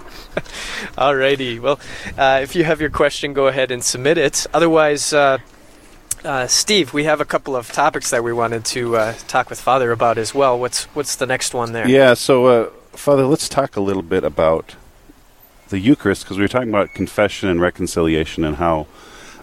Alrighty. 0.97 1.61
Well, 1.61 1.79
uh, 2.17 2.41
if 2.43 2.57
you 2.57 2.65
have 2.65 2.81
your 2.81 2.89
question, 2.89 3.35
go 3.35 3.49
ahead 3.49 3.71
and 3.71 3.85
submit 3.85 4.17
it. 4.17 4.47
Otherwise, 4.55 5.13
uh, 5.13 5.37
uh, 6.25 6.47
Steve, 6.47 6.93
we 6.93 7.05
have 7.05 7.21
a 7.21 7.25
couple 7.25 7.57
of 7.57 7.73
topics 7.73 8.11
that 8.11 8.23
we 8.23 8.33
wanted 8.33 8.65
to 8.67 8.97
uh, 8.97 9.15
talk 9.29 9.51
with 9.51 9.61
Father 9.61 9.93
about 9.93 10.19
as 10.19 10.35
well. 10.35 10.59
What's 10.59 10.85
what's 10.95 11.17
the 11.17 11.27
next 11.27 11.55
one 11.55 11.73
there? 11.73 11.89
Yeah, 11.89 12.15
so 12.15 12.47
uh, 12.47 12.71
Father, 12.93 13.25
let's 13.25 13.49
talk 13.49 13.77
a 13.77 13.81
little 13.81 14.03
bit 14.03 14.25
about 14.25 14.77
the 15.69 15.79
Eucharist 15.79 16.25
because 16.25 16.37
we 16.37 16.45
were 16.45 16.49
talking 16.49 16.69
about 16.69 16.91
confession 16.95 17.49
and 17.49 17.61
reconciliation 17.61 18.45
and 18.45 18.57
how 18.57 18.87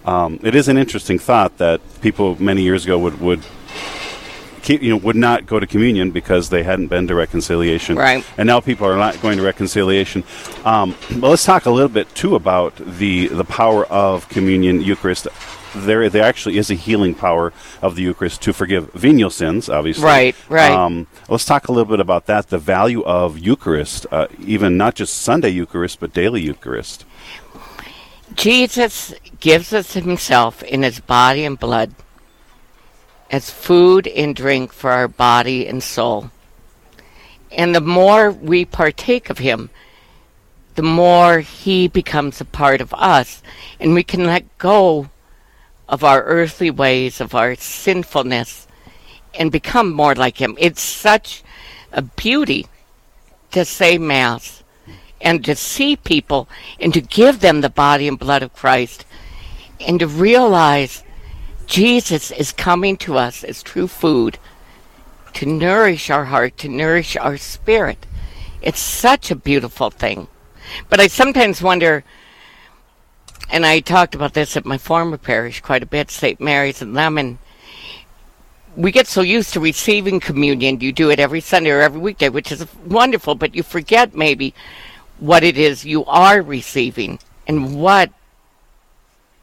um, 0.06 0.40
it 0.44 0.56
is 0.56 0.68
an 0.68 0.78
interesting 0.78 1.20
thought 1.20 1.58
that 1.58 1.82
people 2.02 2.42
many 2.42 2.62
years 2.62 2.86
ago 2.86 2.98
would 2.98 3.20
would 3.20 3.44
keep 4.62 4.82
you 4.82 4.92
know 4.92 4.98
would 4.98 5.16
not 5.16 5.46
go 5.46 5.60
to 5.60 5.68
communion 5.68 6.12
because 6.12 6.50
they 6.50 6.64
hadn't 6.64 6.88
been 6.88 7.08
to 7.08 7.16
reconciliation, 7.16 7.98
Right. 7.98 8.24
And 8.38 8.48
now 8.48 8.60
people 8.60 8.88
are 8.88 8.98
not 8.98 9.22
going 9.22 9.38
to 9.38 9.44
reconciliation. 9.44 10.24
Um, 10.64 10.96
but 11.18 11.30
let's 11.30 11.44
talk 11.44 11.66
a 11.66 11.72
little 11.72 11.90
bit 11.90 12.14
too 12.16 12.36
about 12.36 12.76
the 12.76 13.28
the 13.28 13.44
power 13.44 13.86
of 13.86 14.30
communion, 14.30 14.82
Eucharist. 14.82 15.28
There, 15.76 16.10
there 16.10 16.24
actually 16.24 16.58
is 16.58 16.72
a 16.72 16.76
healing 16.76 17.14
power 17.14 17.54
of 17.82 17.96
the 17.96 18.02
Eucharist 18.02 18.42
to 18.44 18.54
forgive 18.54 18.92
venial 18.94 19.30
sins, 19.30 19.70
obviously. 19.70 20.06
Right, 20.06 20.36
right. 20.50 20.72
Um, 20.72 21.08
let's 21.28 21.46
talk 21.46 21.68
a 21.68 21.72
little 21.72 21.90
bit 21.90 22.00
about 22.00 22.26
that. 22.26 22.48
The 22.48 22.58
value 22.58 23.04
of 23.04 23.38
Eucharist, 23.38 24.06
uh, 24.12 24.28
even 24.40 24.78
not 24.78 24.96
just 24.96 25.22
Sunday 25.22 25.50
Eucharist, 25.50 26.00
but 26.00 26.14
daily 26.14 26.42
Eucharist. 26.42 27.06
Jesus 28.34 29.14
gives 29.40 29.74
us 29.74 29.94
himself 29.94 30.64
in 30.64 30.84
his 30.84 31.00
body 31.00 31.46
and 31.46 31.60
blood 31.60 31.94
as 33.32 33.50
food 33.50 34.08
and 34.08 34.36
drink 34.36 34.74
for 34.74 34.92
our 34.92 35.08
body 35.08 35.68
and 35.68 35.84
soul. 35.84 36.32
And 37.52 37.76
the 37.76 37.82
more 37.82 38.32
we 38.32 38.66
partake 38.66 39.30
of 39.30 39.40
him, 39.40 39.70
the 40.76 40.84
more 40.84 41.40
he 41.40 41.88
becomes 41.88 42.40
a 42.40 42.46
part 42.46 42.82
of 42.82 42.94
us, 42.94 43.42
and 43.80 43.94
we 43.94 44.04
can 44.04 44.26
let 44.26 44.58
go 44.58 45.10
of 45.90 46.04
our 46.04 46.24
earthly 46.24 46.70
ways, 46.70 47.20
of 47.20 47.36
our 47.36 47.56
sinfulness, 47.56 48.68
and 49.34 49.52
become 49.52 49.92
more 49.92 50.16
like 50.16 50.38
him. 50.38 50.56
It's 50.60 50.82
such 50.82 51.44
a 51.92 52.04
beauty 52.04 52.68
to 53.52 53.66
say 53.66 53.98
Mass 53.98 54.64
and 55.20 55.44
to 55.44 55.56
see 55.56 55.96
people 55.96 56.48
and 56.80 56.94
to 56.94 57.02
give 57.02 57.40
them 57.40 57.62
the 57.62 57.70
body 57.70 58.08
and 58.08 58.18
blood 58.18 58.44
of 58.44 58.54
Christ 58.54 59.06
and 59.80 60.00
to 60.00 60.08
realize 60.08 61.04
Jesus 61.66 62.32
is 62.32 62.52
coming 62.52 62.96
to 62.98 63.18
us 63.18 63.44
as 63.44 63.64
true 63.64 63.88
food 63.88 64.38
to 65.34 65.46
nourish 65.46 66.10
our 66.10 66.26
heart, 66.26 66.58
to 66.58 66.70
nourish 66.70 67.18
our 67.18 67.38
spirit. 67.38 68.06
It's 68.62 68.80
such 68.80 69.32
a 69.32 69.36
beautiful 69.36 69.90
thing. 69.90 70.28
But 70.90 71.00
I 71.00 71.08
sometimes 71.08 71.62
wonder, 71.62 72.04
and 73.50 73.66
I 73.66 73.80
talked 73.80 74.16
about 74.16 74.34
this 74.34 74.56
at 74.56 74.66
my 74.66 74.78
former 74.78 75.18
parish 75.18 75.62
quite 75.62 75.84
a 75.84 75.88
bit, 75.88 76.12
St. 76.12 76.40
Mary's 76.40 76.82
and 76.82 76.96
Lemmon. 76.96 77.38
We 78.76 78.92
get 78.92 79.08
so 79.08 79.22
used 79.22 79.54
to 79.54 79.60
receiving 79.60 80.20
communion, 80.20 80.80
you 80.80 80.92
do 80.92 81.10
it 81.10 81.20
every 81.20 81.42
Sunday 81.42 81.72
or 81.72 81.82
every 81.82 82.00
weekday, 82.00 82.30
which 82.30 82.52
is 82.52 82.66
wonderful, 82.86 83.36
but 83.36 83.56
you 83.56 83.64
forget 83.64 84.16
maybe 84.16 84.54
what 85.18 85.44
it 85.44 85.58
is 85.58 85.84
you 85.84 86.06
are 86.06 86.42
receiving 86.42 87.20
and 87.48 87.80
what 87.82 88.12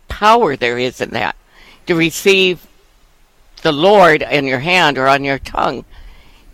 power 0.08 0.56
there 0.56 0.78
is 0.78 1.00
in 1.00 1.10
that. 1.10 1.36
To 1.86 1.94
receive 1.94 2.66
the 3.62 3.72
Lord 3.72 4.22
in 4.22 4.44
your 4.44 4.60
hand 4.60 4.96
or 4.96 5.08
on 5.08 5.24
your 5.24 5.38
tongue, 5.38 5.84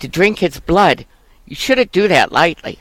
to 0.00 0.08
drink 0.08 0.38
his 0.38 0.58
blood, 0.58 1.06
you 1.46 1.54
shouldn't 1.54 1.92
do 1.92 2.08
that 2.08 2.32
lightly. 2.32 2.80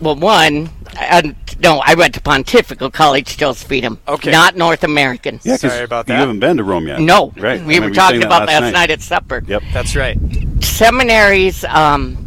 Well, 0.00 0.16
one, 0.16 0.70
I, 0.94 1.34
no, 1.60 1.80
I 1.84 1.94
went 1.94 2.14
to 2.14 2.20
Pontifical 2.20 2.90
College 2.90 3.36
Josephinum. 3.36 3.98
Okay. 4.06 4.30
Not 4.30 4.56
North 4.56 4.84
American. 4.84 5.40
Yeah, 5.44 5.56
Sorry 5.56 5.84
about 5.84 6.06
that. 6.06 6.14
You 6.14 6.20
haven't 6.20 6.40
been 6.40 6.56
to 6.56 6.64
Rome 6.64 6.86
yet. 6.86 7.00
No. 7.00 7.32
right? 7.36 7.60
I 7.60 7.64
We 7.64 7.80
were 7.80 7.90
talking 7.90 8.20
saying 8.20 8.28
that 8.28 8.42
about 8.42 8.48
last 8.48 8.72
night. 8.72 8.90
at 8.90 9.00
supper. 9.00 9.42
Yep. 9.46 9.62
That's 9.72 9.94
right. 9.96 10.18
Seminaries, 10.60 11.64
um, 11.64 12.18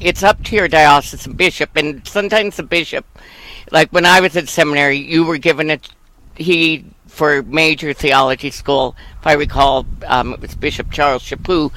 it's 0.00 0.22
up 0.22 0.42
to 0.44 0.56
your 0.56 0.68
diocesan 0.68 1.32
bishop, 1.32 1.76
and 1.76 2.06
sometimes 2.06 2.56
the 2.56 2.62
bishop, 2.62 3.04
like 3.72 3.90
when 3.90 4.06
I 4.06 4.20
was 4.20 4.36
at 4.36 4.48
seminary, 4.48 4.98
you 4.98 5.24
were 5.24 5.38
given 5.38 5.70
a 5.70 5.78
he 6.36 6.84
for 7.08 7.42
major 7.42 7.92
theology 7.92 8.50
school. 8.50 8.94
If 9.20 9.26
I 9.26 9.32
recall, 9.32 9.86
um, 10.06 10.34
it 10.34 10.40
was 10.40 10.54
Bishop 10.54 10.92
Charles 10.92 11.24
Chaput 11.24 11.72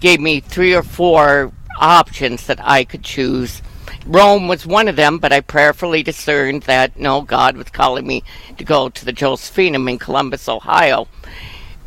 gave 0.00 0.20
me 0.20 0.40
three 0.40 0.74
or 0.74 0.82
four 0.82 1.52
options 1.78 2.46
that 2.46 2.58
I 2.60 2.82
could 2.84 3.04
choose 3.04 3.62
Rome 4.06 4.48
was 4.48 4.66
one 4.66 4.88
of 4.88 4.96
them, 4.96 5.18
but 5.18 5.32
I 5.32 5.40
prayerfully 5.40 6.02
discerned 6.02 6.62
that 6.62 6.98
no, 6.98 7.22
God 7.22 7.56
was 7.56 7.68
calling 7.68 8.06
me 8.06 8.24
to 8.56 8.64
go 8.64 8.88
to 8.88 9.04
the 9.04 9.12
Josephinum 9.12 9.90
in 9.90 9.98
Columbus, 9.98 10.48
Ohio. 10.48 11.06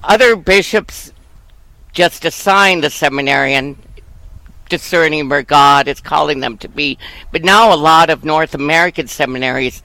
Other 0.03 0.35
bishops 0.35 1.11
just 1.91 2.25
assign 2.25 2.81
the 2.81 2.89
seminarian 2.89 3.77
discerning 4.69 5.29
where 5.29 5.43
God 5.43 5.87
is 5.87 6.01
calling 6.01 6.39
them 6.39 6.57
to 6.57 6.67
be. 6.67 6.97
But 7.31 7.43
now 7.43 7.73
a 7.73 7.75
lot 7.75 8.09
of 8.09 8.23
North 8.23 8.55
American 8.55 9.07
seminaries 9.07 9.83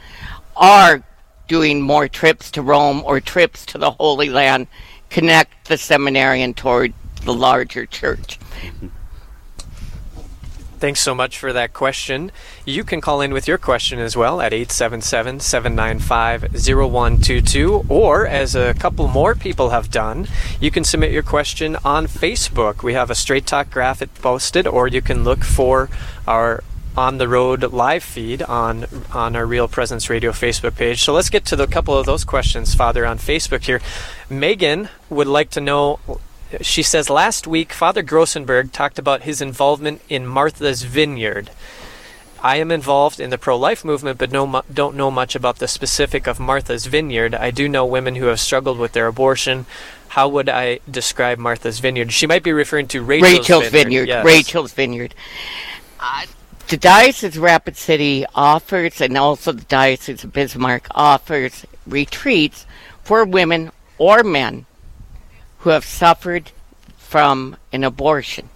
are 0.57 1.03
doing 1.47 1.81
more 1.81 2.09
trips 2.09 2.51
to 2.53 2.63
Rome 2.63 3.03
or 3.05 3.21
trips 3.21 3.65
to 3.67 3.79
the 3.79 3.91
Holy 3.91 4.29
Land, 4.29 4.67
connect 5.11 5.69
the 5.69 5.79
seminarian 5.79 6.55
toward 6.55 6.93
the 7.25 7.35
larger 7.35 7.87
church. 7.87 8.39
Mm-hmm. 8.41 8.89
Thanks 10.79 11.01
so 11.01 11.13
much 11.13 11.39
for 11.39 11.53
that 11.53 11.73
question. 11.73 12.31
You 12.65 12.85
can 12.85 13.01
call 13.01 13.21
in 13.21 13.33
with 13.33 13.49
your 13.49 13.59
question 13.59 13.99
as 13.99 14.17
well 14.17 14.41
at 14.41 14.53
877 14.53 15.41
795 15.41 16.43
0122, 16.53 17.85
or 17.89 18.29
as 18.29 18.55
a 18.55 18.75
couple 18.75 19.09
more 19.09 19.35
people 19.35 19.71
have 19.71 19.91
done, 19.91 20.29
you 20.61 20.71
can 20.71 20.85
submit 20.85 21.11
your 21.11 21.25
question 21.25 21.77
on 21.85 22.07
Facebook. 22.07 22.85
We 22.85 22.93
have 22.93 23.11
a 23.11 23.17
Straight 23.17 23.45
Talk 23.45 23.71
graphic 23.71 24.15
posted, 24.15 24.69
or 24.69 24.87
you 24.87 25.03
can 25.03 25.25
look 25.25 25.43
for 25.43 25.91
our 26.29 26.63
on 26.97 27.19
the 27.19 27.29
road 27.29 27.73
live 27.73 28.05
feed 28.05 28.43
on 28.43 28.87
on 29.13 29.35
our 29.35 29.47
Real 29.47 29.67
Presence 29.67 30.09
Radio 30.09 30.31
Facebook 30.31 30.77
page. 30.77 31.03
So 31.03 31.13
let's 31.13 31.29
get 31.29 31.45
to 31.47 31.57
the 31.57 31.67
couple 31.67 31.99
of 31.99 32.07
those 32.07 32.23
questions, 32.23 32.77
Father, 32.77 33.05
on 33.05 33.19
Facebook 33.19 33.65
here. 33.65 33.81
Megan 34.31 34.89
would 35.11 35.27
like 35.27 35.51
to 35.51 35.61
know 35.61 35.99
she 36.61 36.83
says 36.83 37.11
last 37.11 37.47
week 37.47 37.73
Father 37.73 38.03
Grossenberg 38.03 38.73
talked 38.73 38.99
about 38.99 39.23
his 39.23 39.41
involvement 39.41 40.01
in 40.09 40.27
Martha's 40.27 40.83
Vineyard. 40.83 41.51
I 42.41 42.57
am 42.57 42.71
involved 42.71 43.19
in 43.19 43.31
the 43.31 43.39
pro-life 43.39 43.85
movement, 43.85 44.19
but 44.19 44.31
no, 44.31 44.63
don't 44.73 44.95
know 44.97 45.11
much 45.11 45.35
about 45.35 45.59
the 45.59 45.67
specific 45.67 46.29
of 46.29 46.39
Martha's 46.39 46.87
Vineyard. 46.87 47.35
I 47.35 47.51
do 47.51 47.69
know 47.69 47.85
women 47.85 48.15
who 48.15 48.27
have 48.27 48.39
struggled 48.39 48.79
with 48.79 48.93
their 48.93 49.09
abortion. 49.09 49.67
How 50.09 50.29
would 50.29 50.49
I 50.49 50.79
describe 50.89 51.39
Martha's 51.39 51.81
Vineyard? 51.81 52.13
She 52.13 52.29
might 52.29 52.45
be 52.45 52.53
referring 52.53 52.87
to 52.89 53.03
Rachel's, 53.03 53.33
Rachel's 53.33 53.69
Vineyard. 53.69 53.73
Vineyard. 53.73 54.09
yes. 54.09 54.25
Rachel's 54.25 54.73
Vineyard. 54.73 55.15
Uh, 55.99 56.27
the 56.69 56.77
Diocese 56.77 57.37
of 57.37 57.43
Rapid 57.43 57.77
City 57.77 58.25
offers, 58.35 59.01
and 59.01 59.19
also 59.19 59.53
the 59.53 59.65
Diocese 59.65 60.23
of 60.23 60.33
Bismarck 60.33 60.87
offers 60.93 61.67
retreats 61.87 62.67
for 63.03 63.25
women 63.25 63.73
or 63.99 64.23
men 64.23 64.67
who 65.69 65.73
have 65.73 65.85
suffered 65.85 66.51
from 66.97 67.55
an 67.75 67.85
abortion. 67.85 68.49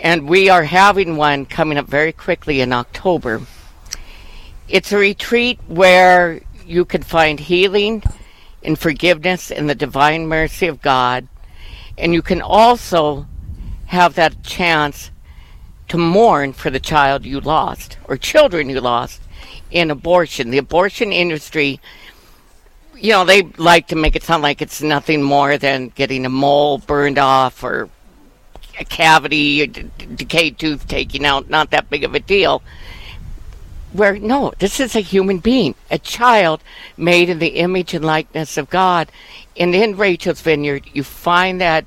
And 0.00 0.28
we 0.28 0.48
are 0.48 0.64
having 0.64 1.16
one 1.16 1.46
coming 1.46 1.78
up 1.78 1.86
very 1.86 2.10
quickly 2.10 2.60
in 2.60 2.72
October. 2.72 3.42
It's 4.68 4.90
a 4.90 4.98
retreat 4.98 5.60
where 5.68 6.40
you 6.66 6.84
can 6.84 7.04
find 7.04 7.38
healing 7.38 8.02
and 8.64 8.76
forgiveness 8.76 9.52
in 9.52 9.68
the 9.68 9.76
divine 9.76 10.26
mercy 10.26 10.66
of 10.66 10.82
God. 10.82 11.28
And 11.96 12.12
you 12.12 12.20
can 12.20 12.42
also 12.42 13.28
have 13.86 14.14
that 14.16 14.42
chance 14.42 15.12
to 15.86 15.96
mourn 15.98 16.52
for 16.52 16.70
the 16.70 16.80
child 16.80 17.24
you 17.24 17.38
lost 17.38 17.96
or 18.06 18.16
children 18.16 18.68
you 18.68 18.80
lost 18.80 19.20
in 19.70 19.88
abortion. 19.88 20.50
The 20.50 20.58
abortion 20.58 21.12
industry 21.12 21.80
you 23.02 23.10
know, 23.10 23.24
they 23.24 23.42
like 23.58 23.88
to 23.88 23.96
make 23.96 24.14
it 24.14 24.22
sound 24.22 24.44
like 24.44 24.62
it's 24.62 24.80
nothing 24.80 25.22
more 25.24 25.58
than 25.58 25.88
getting 25.88 26.24
a 26.24 26.28
mole 26.28 26.78
burned 26.78 27.18
off 27.18 27.64
or 27.64 27.90
a 28.78 28.84
cavity, 28.84 29.62
a 29.62 29.66
d- 29.66 29.90
decayed 30.14 30.56
tooth 30.56 30.86
taken 30.86 31.24
out, 31.24 31.50
not 31.50 31.70
that 31.70 31.90
big 31.90 32.04
of 32.04 32.14
a 32.14 32.20
deal. 32.20 32.62
Where, 33.92 34.16
no, 34.16 34.52
this 34.60 34.78
is 34.78 34.94
a 34.94 35.00
human 35.00 35.38
being, 35.40 35.74
a 35.90 35.98
child 35.98 36.62
made 36.96 37.28
in 37.28 37.40
the 37.40 37.56
image 37.58 37.92
and 37.92 38.04
likeness 38.04 38.56
of 38.56 38.70
God. 38.70 39.10
And 39.56 39.74
in 39.74 39.96
Rachel's 39.96 40.40
Vineyard, 40.40 40.84
you 40.92 41.02
find 41.02 41.60
that 41.60 41.84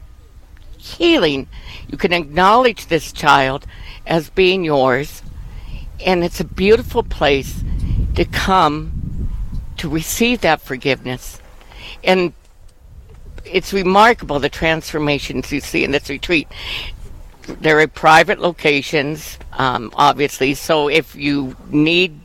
healing. 0.78 1.48
You 1.88 1.98
can 1.98 2.12
acknowledge 2.12 2.88
this 2.88 3.14
child 3.14 3.66
as 4.06 4.30
being 4.30 4.66
yours. 4.66 5.24
And 6.06 6.26
it's 6.26 6.42
a 6.42 6.46
beautiful 6.46 7.04
place 7.04 7.64
to 8.16 8.26
come 8.26 9.05
to 9.78 9.90
receive 9.90 10.42
that 10.42 10.62
forgiveness. 10.62 11.40
And 12.04 12.34
it's 13.46 13.74
remarkable 13.74 14.40
the 14.40 14.50
transformations 14.50 15.52
you 15.52 15.62
see 15.62 15.84
in 15.84 15.92
this 15.92 16.10
retreat. 16.10 16.48
They're 17.48 17.82
at 17.82 17.94
private 17.94 18.40
locations, 18.40 19.38
um, 19.54 19.92
obviously. 19.96 20.56
So 20.56 20.90
if 20.90 21.16
you 21.16 21.56
need 21.70 22.20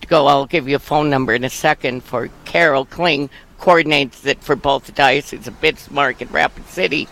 to 0.00 0.06
go, 0.06 0.26
I'll 0.26 0.46
give 0.46 0.68
you 0.68 0.76
a 0.76 0.80
phone 0.80 1.10
number 1.10 1.34
in 1.34 1.44
a 1.44 1.50
second 1.50 2.04
for 2.04 2.28
Carol 2.44 2.84
Kling, 2.84 3.30
coordinates 3.58 4.24
it 4.24 4.42
for 4.42 4.56
both 4.56 4.86
the 4.86 4.92
Diocese 4.92 5.46
of 5.48 5.60
Bismarck 5.60 6.20
and 6.20 6.30
Rapid 6.30 6.66
City. 6.68 7.08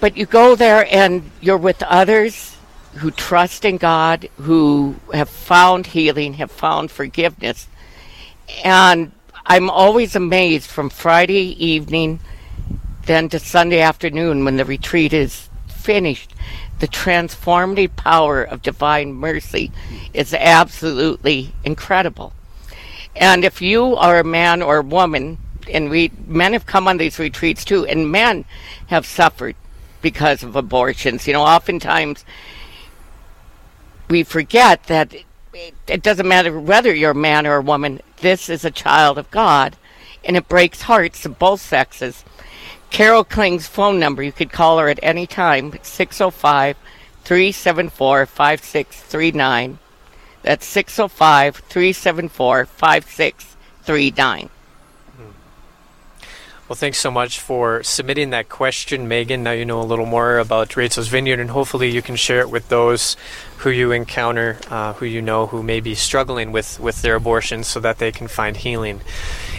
But 0.00 0.16
you 0.16 0.26
go 0.26 0.54
there 0.54 0.86
and 0.94 1.30
you're 1.40 1.56
with 1.56 1.82
others 1.82 2.56
who 2.94 3.10
trust 3.10 3.64
in 3.64 3.76
God, 3.76 4.28
who 4.36 4.96
have 5.12 5.28
found 5.28 5.88
healing, 5.88 6.34
have 6.34 6.50
found 6.50 6.90
forgiveness. 6.90 7.68
And 8.64 9.12
I'm 9.46 9.70
always 9.70 10.14
amazed 10.14 10.70
from 10.70 10.90
Friday 10.90 11.56
evening 11.64 12.20
then 13.06 13.28
to 13.30 13.38
Sunday 13.38 13.80
afternoon 13.80 14.44
when 14.44 14.56
the 14.56 14.64
retreat 14.64 15.12
is 15.12 15.48
finished. 15.68 16.34
The 16.80 16.88
transformative 16.88 17.96
power 17.96 18.42
of 18.42 18.62
divine 18.62 19.14
mercy 19.14 19.72
is 20.12 20.34
absolutely 20.34 21.52
incredible. 21.64 22.34
And 23.16 23.44
if 23.44 23.60
you 23.62 23.96
are 23.96 24.20
a 24.20 24.24
man 24.24 24.62
or 24.62 24.78
a 24.78 24.82
woman, 24.82 25.38
and 25.72 25.90
we 25.90 26.12
men 26.26 26.52
have 26.52 26.66
come 26.66 26.86
on 26.86 26.98
these 26.98 27.18
retreats 27.18 27.64
too, 27.64 27.86
and 27.86 28.12
men 28.12 28.44
have 28.88 29.06
suffered 29.06 29.56
because 30.02 30.42
of 30.42 30.54
abortions. 30.54 31.26
You 31.26 31.32
know, 31.32 31.42
oftentimes 31.42 32.24
we 34.08 34.22
forget 34.22 34.84
that 34.84 35.14
it, 35.14 35.74
it 35.86 36.02
doesn't 36.02 36.28
matter 36.28 36.58
whether 36.58 36.94
you're 36.94 37.10
a 37.10 37.14
man 37.14 37.46
or 37.46 37.56
a 37.56 37.62
woman. 37.62 38.00
This 38.20 38.48
is 38.48 38.64
a 38.64 38.70
child 38.70 39.16
of 39.16 39.30
God, 39.30 39.76
and 40.24 40.36
it 40.36 40.48
breaks 40.48 40.82
hearts 40.82 41.24
of 41.24 41.38
both 41.38 41.60
sexes. 41.60 42.24
Carol 42.90 43.24
Kling's 43.24 43.68
phone 43.68 44.00
number, 44.00 44.22
you 44.22 44.32
could 44.32 44.50
call 44.50 44.78
her 44.78 44.88
at 44.88 44.98
any 45.02 45.26
time, 45.26 45.72
605 45.82 46.76
374 47.24 48.26
5639. 48.26 49.78
That's 50.42 50.66
605 50.66 51.56
374 51.56 52.66
5639. 52.66 54.50
Well, 56.68 56.76
thanks 56.76 56.98
so 56.98 57.10
much 57.10 57.40
for 57.40 57.82
submitting 57.82 58.28
that 58.28 58.50
question, 58.50 59.08
Megan. 59.08 59.42
Now 59.42 59.52
you 59.52 59.64
know 59.64 59.80
a 59.80 59.88
little 59.88 60.04
more 60.04 60.38
about 60.38 60.76
Rachel's 60.76 61.08
Vineyard, 61.08 61.40
and 61.40 61.48
hopefully 61.48 61.88
you 61.88 62.02
can 62.02 62.14
share 62.14 62.40
it 62.40 62.50
with 62.50 62.68
those 62.68 63.16
who 63.58 63.70
you 63.70 63.90
encounter, 63.90 64.58
uh, 64.68 64.92
who 64.92 65.06
you 65.06 65.22
know 65.22 65.46
who 65.46 65.62
may 65.62 65.80
be 65.80 65.94
struggling 65.94 66.52
with, 66.52 66.78
with 66.78 67.00
their 67.00 67.14
abortion 67.14 67.64
so 67.64 67.80
that 67.80 67.96
they 67.96 68.12
can 68.12 68.28
find 68.28 68.58
healing. 68.58 69.00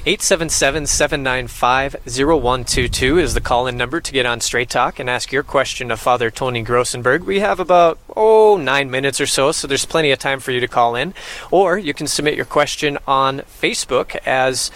877 0.06 0.86
795 0.86 1.96
0122 2.06 3.18
is 3.18 3.34
the 3.34 3.42
call 3.42 3.66
in 3.66 3.76
number 3.76 4.00
to 4.00 4.12
get 4.12 4.28
on 4.28 4.40
Straight 4.40 4.70
Talk 4.70 5.00
and 5.00 5.10
ask 5.10 5.32
your 5.32 5.44
question 5.44 5.90
of 5.90 6.00
Father 6.00 6.30
Tony 6.30 6.64
Grossenberg. 6.64 7.26
We 7.26 7.40
have 7.40 7.60
about, 7.60 7.98
oh, 8.16 8.56
nine 8.56 8.92
minutes 8.92 9.20
or 9.20 9.26
so, 9.26 9.52
so 9.52 9.68
there's 9.68 9.86
plenty 9.86 10.12
of 10.12 10.20
time 10.20 10.40
for 10.40 10.52
you 10.52 10.60
to 10.60 10.68
call 10.68 10.96
in. 10.96 11.16
Or 11.50 11.76
you 11.78 11.96
can 11.96 12.06
submit 12.06 12.36
your 12.36 12.46
question 12.46 13.00
on 13.08 13.40
Facebook 13.40 14.16
as 14.28 14.70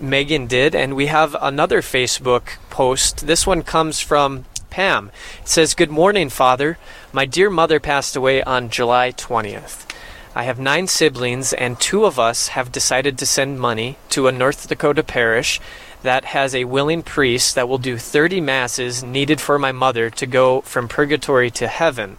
Megan 0.00 0.46
did, 0.46 0.74
and 0.74 0.94
we 0.94 1.06
have 1.06 1.36
another 1.40 1.82
Facebook 1.82 2.58
post. 2.70 3.26
This 3.26 3.46
one 3.46 3.62
comes 3.62 4.00
from 4.00 4.44
Pam. 4.70 5.10
It 5.42 5.48
says, 5.48 5.74
Good 5.74 5.90
morning, 5.90 6.28
Father. 6.28 6.78
My 7.12 7.24
dear 7.24 7.50
mother 7.50 7.80
passed 7.80 8.16
away 8.16 8.42
on 8.42 8.70
July 8.70 9.12
20th. 9.12 9.86
I 10.34 10.42
have 10.42 10.58
nine 10.58 10.86
siblings, 10.86 11.54
and 11.54 11.80
two 11.80 12.04
of 12.04 12.18
us 12.18 12.48
have 12.48 12.70
decided 12.70 13.16
to 13.18 13.26
send 13.26 13.58
money 13.58 13.96
to 14.10 14.28
a 14.28 14.32
North 14.32 14.68
Dakota 14.68 15.02
parish 15.02 15.60
that 16.02 16.26
has 16.26 16.54
a 16.54 16.64
willing 16.64 17.02
priest 17.02 17.54
that 17.54 17.68
will 17.68 17.78
do 17.78 17.96
30 17.96 18.40
masses 18.42 19.02
needed 19.02 19.40
for 19.40 19.58
my 19.58 19.72
mother 19.72 20.10
to 20.10 20.26
go 20.26 20.60
from 20.60 20.88
purgatory 20.88 21.50
to 21.52 21.66
heaven. 21.66 22.18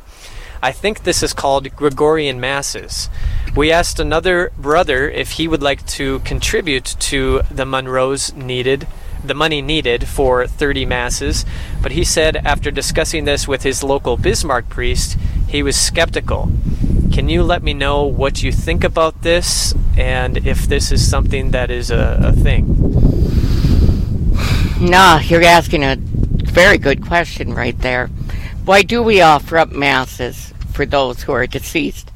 I 0.61 0.71
think 0.71 1.03
this 1.03 1.21
is 1.21 1.33
called 1.33 1.75
Gregorian 1.75 2.39
Masses. 2.39 3.09
We 3.55 3.71
asked 3.71 3.99
another 3.99 4.51
brother 4.57 5.09
if 5.09 5.31
he 5.33 5.47
would 5.47 5.61
like 5.61 5.85
to 5.87 6.19
contribute 6.19 6.95
to 6.99 7.41
the 7.51 7.65
Monroes 7.65 8.33
needed 8.33 8.87
the 9.23 9.33
money 9.33 9.61
needed 9.61 10.07
for 10.07 10.47
30 10.47 10.85
masses, 10.85 11.45
but 11.81 11.91
he 11.91 12.03
said 12.03 12.37
after 12.37 12.71
discussing 12.71 13.25
this 13.25 13.47
with 13.47 13.63
his 13.63 13.83
local 13.83 14.17
Bismarck 14.17 14.69
priest, 14.69 15.17
he 15.47 15.63
was 15.63 15.77
skeptical. 15.77 16.51
Can 17.11 17.29
you 17.29 17.43
let 17.43 17.63
me 17.63 17.73
know 17.73 18.03
what 18.03 18.43
you 18.43 18.51
think 18.51 18.83
about 18.83 19.23
this 19.23 19.73
and 19.97 20.45
if 20.45 20.67
this 20.67 20.91
is 20.91 21.09
something 21.09 21.51
that 21.51 21.71
is 21.71 21.89
a, 21.89 22.19
a 22.21 22.31
thing? 22.31 22.65
Nah, 24.79 25.19
you're 25.19 25.43
asking 25.43 25.83
a 25.83 25.95
very 25.97 26.77
good 26.77 27.03
question 27.03 27.53
right 27.53 27.77
there. 27.79 28.09
Why 28.67 28.81
do 28.81 29.01
we 29.01 29.21
offer 29.21 29.57
up 29.59 29.71
masses 29.71 30.53
for 30.73 30.85
those 30.85 31.23
who 31.23 31.31
are 31.31 31.47
deceased? 31.47 32.11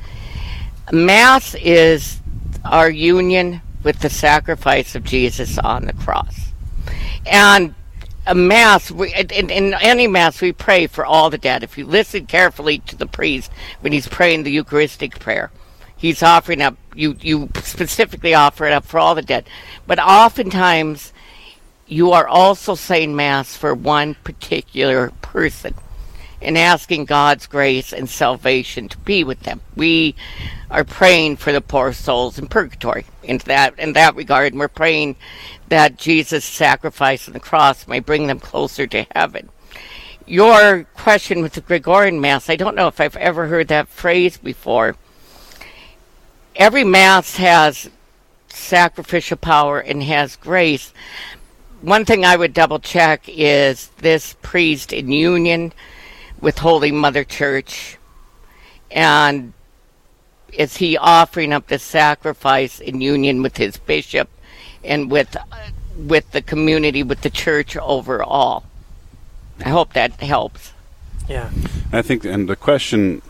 Mass 0.91 1.55
is 1.55 2.19
our 2.65 2.89
union 2.89 3.61
with 3.83 3.99
the 3.99 4.09
sacrifice 4.09 4.93
of 4.93 5.05
Jesus 5.05 5.57
on 5.57 5.85
the 5.85 5.93
cross. 5.93 6.51
And 7.25 7.73
a 8.27 8.35
mass, 8.35 8.91
we, 8.91 9.13
in, 9.13 9.49
in 9.49 9.73
any 9.75 10.07
mass, 10.07 10.41
we 10.41 10.51
pray 10.51 10.87
for 10.87 11.05
all 11.05 11.29
the 11.29 11.37
dead. 11.37 11.63
If 11.63 11.77
you 11.77 11.85
listen 11.85 12.25
carefully 12.25 12.79
to 12.79 12.97
the 12.97 13.07
priest 13.07 13.49
when 13.79 13.93
he's 13.93 14.09
praying 14.09 14.43
the 14.43 14.51
Eucharistic 14.51 15.19
prayer, 15.19 15.51
he's 15.95 16.21
offering 16.21 16.61
up, 16.61 16.75
you, 16.93 17.15
you 17.21 17.49
specifically 17.63 18.33
offer 18.33 18.65
it 18.65 18.73
up 18.73 18.83
for 18.83 18.99
all 18.99 19.15
the 19.15 19.21
dead. 19.21 19.47
But 19.87 19.99
oftentimes, 19.99 21.13
you 21.87 22.11
are 22.11 22.27
also 22.27 22.75
saying 22.75 23.15
Mass 23.15 23.55
for 23.55 23.73
one 23.73 24.15
particular 24.15 25.11
person 25.21 25.75
and 26.41 26.57
asking 26.57 27.05
God's 27.05 27.47
grace 27.47 27.93
and 27.93 28.09
salvation 28.09 28.89
to 28.89 28.97
be 28.99 29.23
with 29.23 29.41
them. 29.41 29.61
We 29.75 30.15
are 30.69 30.83
praying 30.83 31.37
for 31.37 31.51
the 31.51 31.61
poor 31.61 31.93
souls 31.93 32.39
in 32.39 32.47
purgatory 32.47 33.05
in 33.23 33.37
that 33.39 33.77
in 33.77 33.93
that 33.93 34.15
regard, 34.15 34.53
and 34.53 34.59
we're 34.59 34.67
praying 34.67 35.15
that 35.69 35.97
Jesus' 35.97 36.45
sacrifice 36.45 37.27
on 37.27 37.33
the 37.33 37.39
cross 37.39 37.87
may 37.87 37.99
bring 37.99 38.27
them 38.27 38.39
closer 38.39 38.87
to 38.87 39.05
heaven. 39.15 39.49
Your 40.25 40.85
question 40.95 41.41
with 41.41 41.53
the 41.53 41.61
Gregorian 41.61 42.21
Mass, 42.21 42.49
I 42.49 42.55
don't 42.55 42.75
know 42.75 42.87
if 42.87 42.99
I've 43.01 43.17
ever 43.17 43.47
heard 43.47 43.67
that 43.67 43.87
phrase 43.87 44.37
before. 44.37 44.95
Every 46.55 46.83
Mass 46.83 47.37
has 47.37 47.89
sacrificial 48.49 49.37
power 49.37 49.79
and 49.79 50.03
has 50.03 50.35
grace. 50.35 50.93
One 51.81 52.05
thing 52.05 52.23
I 52.23 52.35
would 52.35 52.53
double 52.53 52.79
check 52.79 53.23
is 53.27 53.87
this 53.97 54.35
priest 54.41 54.93
in 54.93 55.11
union 55.11 55.73
with 56.41 56.57
Holy 56.57 56.91
Mother 56.91 57.23
Church? 57.23 57.97
And 58.89 59.53
is 60.51 60.77
he 60.77 60.97
offering 60.97 61.53
up 61.53 61.67
the 61.67 61.79
sacrifice 61.79 62.79
in 62.79 62.99
union 62.99 63.41
with 63.41 63.57
his 63.57 63.77
bishop 63.77 64.29
and 64.83 65.09
with 65.09 65.37
with 65.97 66.31
the 66.31 66.41
community, 66.41 67.03
with 67.03 67.21
the 67.21 67.29
church 67.29 67.77
overall? 67.77 68.63
I 69.63 69.69
hope 69.69 69.93
that 69.93 70.19
helps. 70.19 70.73
Yeah. 71.29 71.51
I 71.93 72.01
think, 72.01 72.25
and 72.25 72.49
the 72.49 72.55
question, 72.55 73.21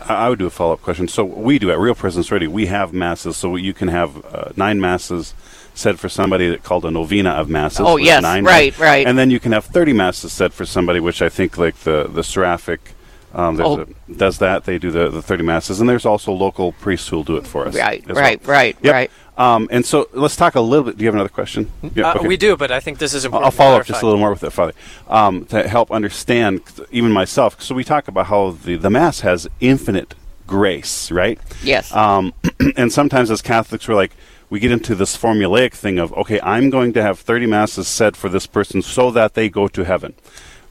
I 0.00 0.28
would 0.28 0.38
do 0.38 0.46
a 0.46 0.50
follow 0.50 0.74
up 0.74 0.82
question. 0.82 1.08
So 1.08 1.24
we 1.24 1.58
do 1.58 1.70
at 1.70 1.78
Real 1.78 1.94
Presence 1.94 2.30
Radio, 2.30 2.50
we 2.50 2.66
have 2.66 2.92
masses, 2.92 3.36
so 3.36 3.56
you 3.56 3.74
can 3.74 3.88
have 3.88 4.24
uh, 4.24 4.52
nine 4.56 4.80
masses 4.80 5.34
said 5.74 5.98
for 5.98 6.08
somebody 6.08 6.48
that 6.48 6.62
called 6.62 6.84
a 6.84 6.90
novena 6.90 7.30
of 7.30 7.48
masses. 7.48 7.80
Oh 7.80 7.96
yes, 7.96 8.22
nine 8.22 8.44
right, 8.44 8.76
right. 8.78 9.06
And 9.06 9.18
then 9.18 9.30
you 9.30 9.40
can 9.40 9.52
have 9.52 9.64
thirty 9.64 9.92
masses 9.92 10.32
said 10.32 10.52
for 10.52 10.64
somebody, 10.64 11.00
which 11.00 11.20
I 11.20 11.28
think 11.28 11.58
like 11.58 11.76
the 11.80 12.04
the 12.04 12.22
Seraphic. 12.24 12.92
Um, 13.34 13.60
Oh. 13.60 13.80
a, 13.80 14.12
does 14.12 14.38
that? 14.38 14.64
They 14.64 14.78
do 14.78 14.92
the, 14.92 15.08
the 15.10 15.20
thirty 15.20 15.42
masses, 15.42 15.80
and 15.80 15.88
there's 15.88 16.06
also 16.06 16.32
local 16.32 16.70
priests 16.70 17.08
who'll 17.08 17.24
do 17.24 17.36
it 17.36 17.46
for 17.46 17.66
us. 17.66 17.74
Right, 17.76 18.08
as 18.08 18.16
right, 18.16 18.40
well. 18.46 18.56
right, 18.56 18.76
Yep. 18.80 18.92
right. 18.92 19.10
Um, 19.36 19.66
and 19.72 19.84
so 19.84 20.08
let's 20.12 20.36
talk 20.36 20.54
a 20.54 20.60
little 20.60 20.84
bit. 20.84 20.96
Do 20.96 21.02
you 21.02 21.08
have 21.08 21.14
another 21.16 21.28
question? 21.28 21.68
Yeah, 21.96 22.10
Uh, 22.12 22.14
okay. 22.18 22.28
We 22.28 22.36
do, 22.36 22.56
but 22.56 22.70
I 22.70 22.78
think 22.78 22.98
this 22.98 23.12
is 23.12 23.24
important. 23.24 23.46
I'll 23.46 23.50
follow 23.50 23.76
up 23.80 23.84
just 23.86 24.00
a 24.02 24.06
little 24.06 24.20
more 24.20 24.30
with 24.30 24.44
it, 24.44 24.50
Father, 24.50 24.72
um, 25.08 25.44
to 25.46 25.66
help 25.66 25.90
understand 25.90 26.60
even 26.92 27.10
myself. 27.10 27.60
So 27.60 27.74
we 27.74 27.82
talk 27.82 28.06
about 28.06 28.26
how 28.26 28.52
the, 28.52 28.76
the 28.76 28.90
Mass 28.90 29.20
has 29.20 29.48
infinite 29.58 30.14
grace, 30.46 31.10
right? 31.10 31.40
Yes. 31.64 31.92
Um, 31.92 32.32
and 32.76 32.92
sometimes 32.92 33.32
as 33.32 33.42
Catholics, 33.42 33.88
we're 33.88 33.96
like, 33.96 34.12
we 34.54 34.60
get 34.60 34.70
into 34.70 34.94
this 34.94 35.16
formulaic 35.16 35.72
thing 35.72 35.98
of, 35.98 36.12
okay, 36.12 36.38
I'm 36.40 36.70
going 36.70 36.92
to 36.92 37.02
have 37.02 37.18
30 37.18 37.46
Masses 37.46 37.88
said 37.88 38.16
for 38.16 38.28
this 38.28 38.46
person 38.46 38.82
so 38.82 39.10
that 39.10 39.34
they 39.34 39.48
go 39.48 39.66
to 39.66 39.82
heaven. 39.82 40.14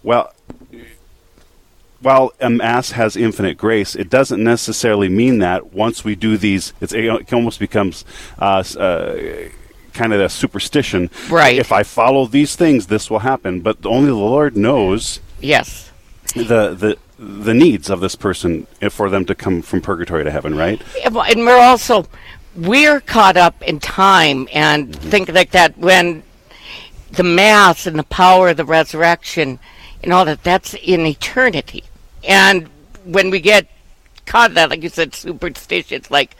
Well, 0.02 0.34
while 2.00 2.32
a 2.40 2.50
mass 2.50 2.92
has 2.92 3.18
infinite 3.18 3.58
grace, 3.58 3.94
it 3.94 4.10
doesn't 4.10 4.42
necessarily 4.42 5.10
mean 5.10 5.40
that 5.40 5.74
once 5.74 6.06
we 6.06 6.16
do 6.16 6.38
these, 6.38 6.72
it's, 6.80 6.94
it 6.94 7.34
almost 7.34 7.60
becomes 7.60 8.06
uh, 8.40 8.64
uh, 8.80 9.50
kind 9.92 10.14
of 10.14 10.22
a 10.22 10.30
superstition. 10.30 11.10
Right. 11.30 11.58
If 11.58 11.74
I 11.74 11.84
follow 11.84 12.26
these 12.26 12.56
things, 12.56 12.88
this 12.88 13.12
will 13.12 13.20
happen. 13.20 13.60
But 13.60 13.86
only 13.86 14.08
the 14.08 14.16
Lord 14.16 14.56
knows 14.56 15.20
yes. 15.42 15.92
the 16.34 16.74
the 16.74 16.98
the 17.18 17.54
needs 17.54 17.90
of 17.90 18.00
this 18.00 18.16
person 18.16 18.66
if 18.80 18.94
for 18.94 19.10
them 19.10 19.26
to 19.26 19.36
come 19.36 19.62
from 19.62 19.82
purgatory 19.82 20.24
to 20.24 20.32
heaven. 20.32 20.56
Right. 20.56 20.82
And 21.04 21.46
we're 21.46 21.60
also 21.60 22.06
we're 22.56 23.02
caught 23.02 23.38
up 23.38 23.62
in 23.64 23.80
time 23.80 24.48
and 24.54 24.90
mm-hmm. 24.90 25.10
think 25.10 25.30
like 25.30 25.52
that 25.52 25.78
when 25.78 26.24
the 27.12 27.24
mass 27.24 27.86
and 27.86 27.98
the 27.98 28.04
power 28.04 28.50
of 28.50 28.58
the 28.58 28.66
resurrection 28.66 29.60
and 30.02 30.14
all 30.14 30.26
that 30.26 30.44
that's 30.44 30.74
in 30.76 31.06
eternity. 31.06 31.84
And 32.28 32.70
when 33.06 33.30
we 33.30 33.40
get 33.40 33.68
caught 34.26 34.52
in 34.52 34.56
that 34.56 34.70
like 34.70 34.82
you 34.82 34.90
said 34.90 35.14
superstitious 35.14 36.10
like 36.10 36.36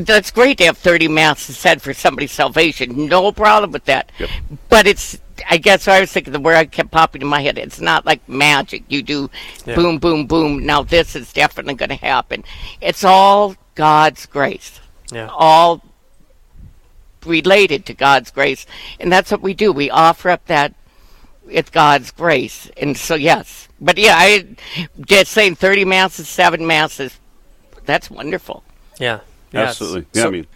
that's 0.00 0.30
great 0.30 0.56
to 0.58 0.64
have 0.64 0.78
30 0.78 1.08
masses 1.08 1.56
said 1.56 1.80
for 1.80 1.94
somebody's 1.94 2.32
salvation. 2.32 3.08
No 3.08 3.32
problem 3.32 3.72
with 3.72 3.84
that. 3.84 4.10
Yep. 4.18 4.30
but 4.68 4.86
it's 4.86 5.18
i 5.50 5.58
guess 5.58 5.86
i 5.86 6.00
was 6.00 6.10
thinking 6.10 6.32
the 6.32 6.40
word 6.40 6.54
i 6.54 6.64
kept 6.64 6.90
popping 6.90 7.20
in 7.20 7.28
my 7.28 7.42
head 7.42 7.58
it's 7.58 7.80
not 7.80 8.06
like 8.06 8.26
magic. 8.28 8.84
You 8.88 9.02
do 9.02 9.30
Yeah. 9.64 9.76
boom 9.76 9.98
boom 9.98 10.26
boom. 10.26 10.64
Now 10.64 10.82
this 10.82 11.16
is 11.16 11.32
definitely 11.32 11.74
going 11.74 11.90
to 11.90 11.96
happen. 11.96 12.44
It's 12.80 13.04
all 13.04 13.56
god's 13.74 14.26
grace 14.26 14.80
Yeah. 15.10 15.28
all 15.32 15.82
related 17.24 17.86
to 17.86 17.94
God's 17.94 18.30
grace. 18.30 18.66
And 19.00 19.10
that's 19.10 19.30
what 19.30 19.42
we 19.42 19.54
do. 19.54 19.72
We 19.72 19.90
offer 19.90 20.30
up 20.30 20.46
that 20.46 20.74
it's 21.48 21.70
God's 21.70 22.10
grace. 22.10 22.70
And 22.76 22.96
so, 22.96 23.14
yes. 23.14 23.68
But 23.80 23.98
yeah, 23.98 24.14
I 24.16 24.46
just 25.00 25.32
saying 25.32 25.56
30 25.56 25.84
masses, 25.84 26.28
seven 26.28 26.66
masses, 26.66 27.18
that's 27.84 28.10
wonderful. 28.10 28.64
Yeah. 28.98 29.20
Yes. 29.52 29.70
Absolutely. 29.70 30.06
Yeah. 30.12 30.22
So, 30.22 30.28
I 30.28 30.30
mean, 30.30 30.46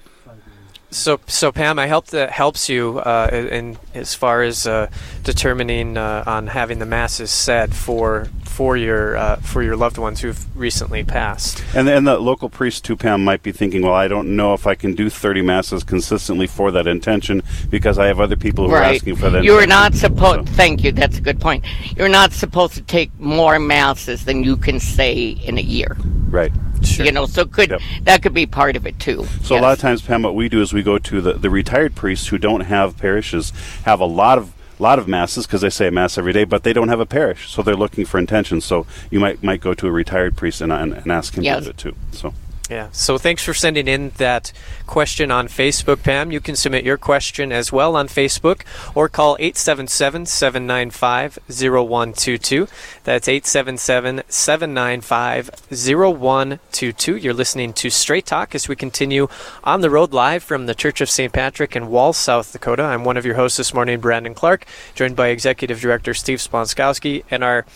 so, 0.90 1.20
so 1.26 1.52
Pam, 1.52 1.78
I 1.78 1.86
hope 1.86 2.08
that 2.08 2.30
helps 2.30 2.68
you 2.68 2.98
uh, 2.98 3.28
in 3.32 3.78
as 3.94 4.14
far 4.14 4.42
as 4.42 4.66
uh, 4.66 4.90
determining 5.22 5.96
uh, 5.96 6.24
on 6.26 6.48
having 6.48 6.80
the 6.80 6.86
masses 6.86 7.30
said 7.30 7.74
for 7.74 8.28
for 8.50 8.76
your 8.76 9.16
uh, 9.16 9.36
for 9.36 9.62
your 9.62 9.76
loved 9.76 9.96
ones 9.96 10.20
who've 10.20 10.44
recently 10.56 11.04
passed. 11.04 11.62
and 11.74 11.88
and 11.88 12.06
the 12.06 12.18
local 12.18 12.48
priest 12.50 12.84
too, 12.84 12.96
Pam, 12.96 13.24
might 13.24 13.42
be 13.42 13.52
thinking, 13.52 13.82
well, 13.82 13.94
I 13.94 14.08
don't 14.08 14.36
know 14.36 14.52
if 14.54 14.66
I 14.66 14.74
can 14.74 14.94
do 14.94 15.08
30 15.08 15.40
masses 15.42 15.84
consistently 15.84 16.46
for 16.46 16.70
that 16.72 16.86
intention 16.86 17.42
because 17.70 17.98
I 17.98 18.06
have 18.06 18.20
other 18.20 18.36
people 18.36 18.68
who 18.68 18.74
are 18.74 18.82
asking 18.82 19.16
for 19.16 19.30
that. 19.30 19.44
You're 19.44 19.62
intention. 19.62 19.68
not 19.68 19.94
supposed, 19.94 20.48
So- 20.48 20.54
thank 20.54 20.84
you, 20.84 20.92
that's 20.92 21.16
a 21.18 21.20
good 21.20 21.40
point. 21.40 21.64
You're 21.96 22.08
not 22.08 22.32
supposed 22.32 22.74
to 22.74 22.82
take 22.82 23.10
more 23.18 23.58
masses 23.58 24.24
than 24.24 24.44
you 24.44 24.56
can 24.56 24.80
say 24.80 25.14
in 25.28 25.56
a 25.56 25.62
year. 25.62 25.96
Right. 26.28 26.52
Sure. 26.82 27.04
You 27.06 27.12
know, 27.12 27.26
so 27.26 27.44
could 27.44 27.70
Yep. 27.70 27.80
that 28.04 28.22
could 28.22 28.34
be 28.34 28.46
part 28.46 28.74
of 28.76 28.86
it 28.86 28.98
too. 28.98 29.26
So 29.42 29.56
a 29.56 29.60
lot 29.60 29.72
of 29.72 29.78
times, 29.78 30.00
Pam, 30.02 30.22
what 30.22 30.34
we 30.34 30.48
do 30.48 30.60
is 30.62 30.72
we 30.72 30.82
go 30.82 30.98
to 30.98 31.20
the, 31.20 31.34
the 31.34 31.50
retired 31.50 31.94
priests 31.94 32.28
who 32.28 32.38
don't 32.38 32.62
have 32.62 32.96
parishes, 32.96 33.52
have 33.84 34.00
a 34.00 34.06
lot 34.06 34.38
of 34.38 34.52
lot 34.82 34.98
of 34.98 35.06
masses 35.08 35.46
because 35.46 35.60
they 35.60 35.70
say 35.70 35.86
a 35.88 35.90
mass 35.90 36.16
every 36.18 36.32
day, 36.32 36.44
but 36.44 36.62
they 36.62 36.72
don't 36.72 36.88
have 36.88 37.00
a 37.00 37.06
parish, 37.06 37.50
so 37.50 37.62
they're 37.62 37.76
looking 37.76 38.04
for 38.04 38.18
intentions. 38.18 38.64
So 38.64 38.86
you 39.10 39.20
might 39.20 39.42
might 39.42 39.60
go 39.60 39.74
to 39.74 39.86
a 39.86 39.90
retired 39.90 40.36
priest 40.36 40.60
and, 40.60 40.72
and, 40.72 40.92
and 40.94 41.12
ask 41.12 41.34
him 41.34 41.44
Yes. 41.44 41.58
to 41.60 41.64
do 41.64 41.70
it 41.70 41.78
too. 41.78 41.96
So 42.12 42.34
Yeah. 42.70 42.88
So 42.92 43.18
thanks 43.18 43.42
for 43.42 43.52
sending 43.52 43.88
in 43.88 44.10
that 44.18 44.52
question 44.86 45.32
on 45.32 45.48
Facebook, 45.48 46.04
Pam. 46.04 46.30
You 46.30 46.40
can 46.40 46.54
submit 46.54 46.84
your 46.84 46.96
question 46.96 47.50
as 47.50 47.72
well 47.72 47.96
on 47.96 48.06
Facebook 48.06 48.62
or 48.94 49.08
call 49.08 49.36
877 49.40 50.26
795 50.26 51.40
0122. 51.48 52.68
That's 53.02 53.26
877 53.26 54.22
795 54.28 55.50
0122. 55.68 57.16
You're 57.16 57.34
listening 57.34 57.72
to 57.72 57.90
Straight 57.90 58.26
Talk 58.26 58.54
as 58.54 58.68
we 58.68 58.76
continue 58.76 59.26
on 59.64 59.80
the 59.80 59.90
road 59.90 60.12
live 60.12 60.44
from 60.44 60.66
the 60.66 60.74
Church 60.74 61.00
of 61.00 61.10
St. 61.10 61.32
Patrick 61.32 61.74
in 61.74 61.88
Wall, 61.88 62.12
South 62.12 62.52
Dakota. 62.52 62.84
I'm 62.84 63.02
one 63.02 63.16
of 63.16 63.26
your 63.26 63.34
hosts 63.34 63.58
this 63.58 63.74
morning, 63.74 63.98
Brandon 63.98 64.32
Clark, 64.32 64.64
joined 64.94 65.16
by 65.16 65.28
Executive 65.28 65.80
Director 65.80 66.14
Steve 66.14 66.38
Sponskowski 66.38 67.24
and 67.32 67.42
our 67.42 67.66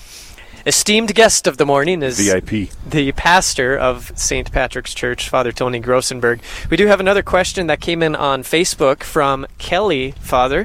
esteemed 0.67 1.15
guest 1.15 1.47
of 1.47 1.57
the 1.57 1.67
morning 1.67 2.03
is 2.03 2.19
VIP. 2.19 2.71
the 2.87 3.13
pastor 3.13 3.77
of 3.77 4.13
St. 4.15 4.51
Patrick's 4.51 4.95
Church, 4.95 5.29
Father 5.29 5.53
Tony 5.53 5.81
Grossenberg. 5.81 6.41
We 6.71 6.77
do 6.77 6.87
have 6.87 7.01
another 7.01 7.23
question 7.23 7.67
that 7.67 7.81
came 7.81 8.03
in 8.03 8.17
on 8.17 8.43
Facebook 8.43 9.03
from 9.03 9.47
Kelly, 9.59 10.13
Father. 10.21 10.63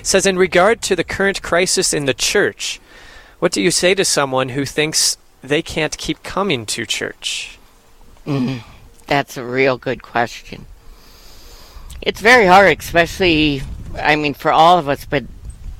It 0.00 0.06
says, 0.06 0.26
in 0.26 0.38
regard 0.38 0.82
to 0.82 0.96
the 0.96 1.04
current 1.04 1.42
crisis 1.42 1.92
in 1.92 2.06
the 2.06 2.14
church, 2.14 2.80
what 3.38 3.52
do 3.52 3.62
you 3.62 3.70
say 3.70 3.94
to 3.94 4.04
someone 4.04 4.50
who 4.50 4.64
thinks 4.64 5.16
they 5.42 5.62
can't 5.62 5.96
keep 5.96 6.22
coming 6.22 6.66
to 6.66 6.84
church? 6.84 7.58
Mm-hmm. 8.26 8.66
That's 9.06 9.36
a 9.36 9.44
real 9.44 9.78
good 9.78 10.02
question. 10.02 10.66
It's 12.02 12.20
very 12.20 12.46
hard, 12.46 12.78
especially, 12.78 13.62
I 13.98 14.16
mean, 14.16 14.34
for 14.34 14.52
all 14.52 14.78
of 14.78 14.88
us, 14.88 15.04
but 15.04 15.24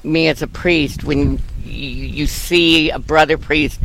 me 0.03 0.29
as 0.29 0.43
a 0.43 0.47
priest, 0.47 1.05
when 1.05 1.41
you, 1.71 2.27
see 2.27 2.91
a 2.91 2.99
brother 2.99 3.39
priest 3.39 3.81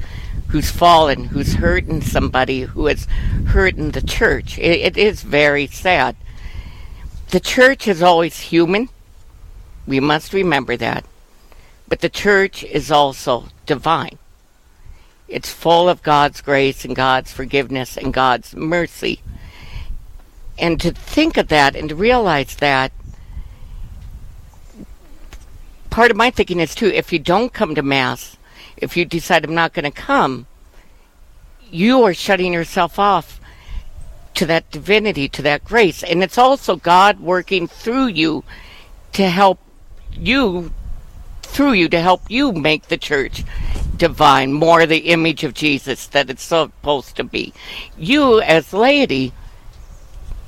who's 0.49 0.71
fallen, 0.71 1.25
who's 1.25 1.55
hurting 1.55 2.01
somebody, 2.01 2.61
who 2.61 2.87
is 2.87 3.07
hurting 3.47 3.91
the 3.91 4.01
church, 4.01 4.57
it, 4.57 4.79
it 4.81 4.97
is 4.97 5.21
very 5.21 5.67
sad. 5.67 6.15
The 7.31 7.39
church 7.39 7.87
is 7.87 8.01
always 8.01 8.39
human. 8.39 8.89
We 9.87 9.99
must 9.99 10.33
remember 10.33 10.77
that. 10.77 11.05
But 11.87 12.01
the 12.01 12.09
church 12.09 12.63
is 12.63 12.91
also 12.91 13.49
divine. 13.65 14.17
It's 15.27 15.51
full 15.51 15.89
of 15.89 16.03
God's 16.03 16.41
grace 16.41 16.85
and 16.85 16.95
God's 16.95 17.31
forgiveness 17.31 17.97
and 17.97 18.13
God's 18.13 18.55
mercy. 18.55 19.21
And 20.57 20.79
to 20.81 20.91
think 20.91 21.37
of 21.37 21.47
that 21.49 21.75
and 21.75 21.89
to 21.89 21.95
realize 21.95 22.55
that, 22.57 22.91
part 25.95 26.11
of 26.11 26.17
my 26.17 26.29
thinking 26.29 26.59
is 26.59 26.75
too 26.75 26.87
if 26.87 27.13
you 27.13 27.19
don't 27.19 27.53
come 27.53 27.73
to 27.73 27.81
Mass, 27.81 28.35
if 28.75 28.97
you 28.97 29.05
decide 29.05 29.45
I'm 29.45 29.55
not 29.55 29.71
going 29.71 29.89
to 29.89 29.91
come, 29.91 30.45
you 31.71 32.03
are 32.03 32.13
shutting 32.13 32.51
yourself 32.51 32.99
off 32.99 33.39
to 34.33 34.45
that 34.45 34.69
divinity, 34.71 35.29
to 35.29 35.41
that 35.43 35.63
grace. 35.63 36.03
And 36.03 36.21
it's 36.21 36.37
also 36.37 36.75
God 36.75 37.21
working 37.21 37.65
through 37.65 38.07
you 38.07 38.43
to 39.13 39.29
help 39.29 39.61
you, 40.11 40.73
through 41.43 41.71
you, 41.71 41.87
to 41.87 42.01
help 42.01 42.23
you 42.27 42.51
make 42.51 42.89
the 42.89 42.97
church 42.97 43.45
divine, 43.95 44.51
more 44.51 44.85
the 44.85 45.07
image 45.07 45.45
of 45.45 45.53
Jesus 45.53 46.07
that 46.07 46.29
it's 46.29 46.43
supposed 46.43 47.15
to 47.15 47.23
be. 47.23 47.53
You, 47.97 48.41
as 48.41 48.73
laity, 48.73 49.31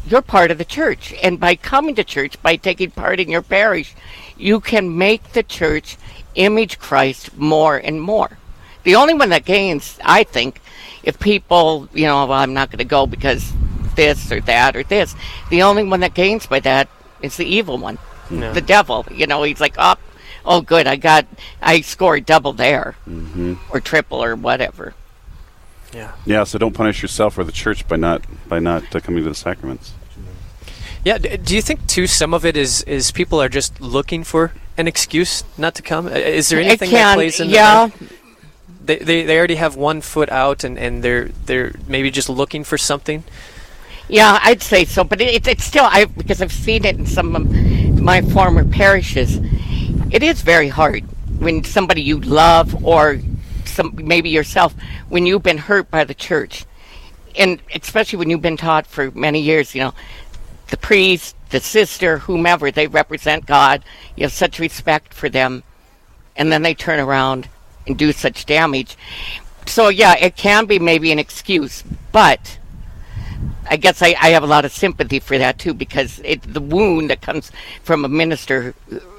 you're 0.10 0.22
part 0.22 0.52
of 0.52 0.58
the 0.58 0.66
church. 0.66 1.14
And 1.22 1.40
by 1.40 1.56
coming 1.56 1.96
to 1.96 2.04
church, 2.04 2.42
by 2.42 2.56
taking 2.56 2.92
part 2.92 3.20
in 3.20 3.30
your 3.30 3.42
parish, 3.42 3.94
you 4.38 4.60
can 4.60 4.98
make 4.98 5.34
the 5.34 5.44
church 5.44 5.98
image 6.36 6.80
Christ 6.80 7.36
more 7.38 7.78
and 7.78 8.02
more. 8.02 8.38
The 8.84 8.96
only 8.96 9.14
one 9.14 9.30
that 9.30 9.46
gains, 9.46 10.00
I 10.04 10.24
think, 10.24 10.62
if 11.04 11.20
people, 11.20 11.90
you 11.94 12.06
know, 12.06 12.26
well, 12.26 12.40
I'm 12.40 12.54
not 12.54 12.70
going 12.70 12.78
to 12.80 12.86
go 12.86 13.06
because 13.08 13.52
this 13.96 14.32
or 14.32 14.40
that 14.42 14.76
or 14.76 14.84
this, 14.84 15.16
the 15.50 15.64
only 15.64 15.84
one 15.84 16.00
that 16.02 16.14
gains 16.14 16.46
by 16.48 16.60
that 16.62 16.88
is 17.22 17.36
the 17.38 17.46
evil 17.46 17.78
one, 17.78 17.98
Yeah. 18.32 18.54
the 18.54 18.62
devil. 18.62 19.06
You 19.12 19.28
know, 19.28 19.44
he's 19.44 19.60
like, 19.60 19.76
oh, 19.78 19.96
oh, 20.46 20.62
good, 20.62 20.88
I 20.88 20.96
got, 20.96 21.26
I 21.62 21.82
scored 21.82 22.26
double 22.26 22.54
there, 22.54 22.96
Mm-hmm. 23.10 23.56
or 23.72 23.82
triple 23.82 24.24
or 24.24 24.36
whatever. 24.36 24.94
Yeah. 25.94 26.12
Yeah, 26.26 26.44
so 26.44 26.58
don't 26.58 26.74
punish 26.74 27.02
yourself 27.02 27.38
or 27.38 27.44
the 27.44 27.52
church 27.52 27.88
by 27.88 27.96
not 27.96 28.24
by 28.48 28.60
not 28.60 28.94
uh, 28.96 29.00
coming 29.00 29.24
to 29.24 29.30
the 29.30 29.36
sacraments. 29.36 29.94
Yeah. 31.06 31.18
d- 31.18 31.38
Do 31.38 31.56
you 31.56 31.62
think 31.62 31.88
too? 31.88 32.08
Some 32.08 32.34
of 32.34 32.46
it 32.46 32.58
is 32.58 32.82
is 32.84 33.12
people 33.12 33.42
are 33.42 33.50
just 33.50 33.80
looking 33.82 34.24
for 34.24 34.52
an 34.78 34.88
excuse 34.88 35.44
not 35.58 35.76
to 35.76 35.82
come. 35.82 36.08
Is 36.08 36.50
there 36.50 36.60
anything 36.60 36.92
that 36.92 36.98
can- 36.98 37.16
plays 37.16 37.40
in? 37.40 37.50
yeah. 37.50 37.90
They, 38.84 38.98
they 39.00 39.24
they 39.24 39.38
already 39.38 39.56
have 39.56 39.76
one 39.76 40.00
foot 40.02 40.30
out 40.30 40.64
and, 40.64 40.78
and 40.78 41.04
they're 41.04 41.30
they're 41.46 41.74
maybe 41.88 42.10
just 42.12 42.30
looking 42.30 42.64
for 42.64 42.78
something. 42.78 43.24
Yeah, 44.10 44.40
I'd 44.42 44.62
say 44.62 44.86
so, 44.86 45.04
but 45.04 45.20
it, 45.20 45.46
it's 45.48 45.64
still 45.66 45.84
I 45.86 46.06
because 46.06 46.42
I've 46.42 46.54
seen 46.54 46.86
it 46.86 46.96
in 46.98 47.06
some 47.06 47.36
of 47.36 47.50
my 48.02 48.22
former 48.22 48.64
parishes. 48.64 49.38
It 50.12 50.24
is 50.24 50.42
very 50.42 50.70
hard 50.70 51.04
when 51.40 51.64
somebody 51.66 52.02
you 52.02 52.20
love 52.22 52.86
or 52.86 53.20
some 53.66 53.94
maybe 54.02 54.30
yourself 54.30 54.74
when 55.10 55.26
you've 55.26 55.44
been 55.44 55.58
hurt 55.58 55.90
by 55.90 56.04
the 56.04 56.14
church, 56.14 56.66
and 57.38 57.62
especially 57.74 58.18
when 58.18 58.30
you've 58.30 58.42
been 58.42 58.58
taught 58.58 58.88
for 58.88 59.12
many 59.12 59.40
years. 59.40 59.76
You 59.76 59.82
know, 59.82 59.94
the 60.70 60.78
priest, 60.78 61.36
the 61.50 61.60
sister, 61.60 62.20
whomever 62.20 62.72
they 62.72 62.88
represent 62.88 63.46
God. 63.46 63.84
You 64.16 64.24
have 64.24 64.34
such 64.34 64.60
respect 64.60 65.14
for 65.14 65.30
them, 65.30 65.64
and 66.36 66.52
then 66.52 66.62
they 66.62 66.74
turn 66.74 67.00
around 67.00 67.50
and 67.86 67.98
do 67.98 68.12
such 68.12 68.46
damage. 68.46 68.98
So 69.66 69.90
yeah, 69.90 70.16
it 70.16 70.36
can 70.36 70.66
be 70.66 70.80
maybe 70.80 71.12
an 71.12 71.20
excuse, 71.20 71.84
but. 72.12 72.60
I 73.70 73.76
guess 73.76 74.02
I, 74.02 74.16
I 74.20 74.30
have 74.30 74.44
a 74.44 74.48
lot 74.48 74.64
of 74.64 74.72
sympathy 74.72 75.20
for 75.20 75.38
that 75.38 75.60
too 75.60 75.74
because 75.74 76.22
it, 76.24 76.42
the 76.42 76.62
wound 76.62 77.10
that 77.10 77.22
comes 77.22 77.52
from 77.84 78.06
a 78.06 78.10
minister 78.10 78.74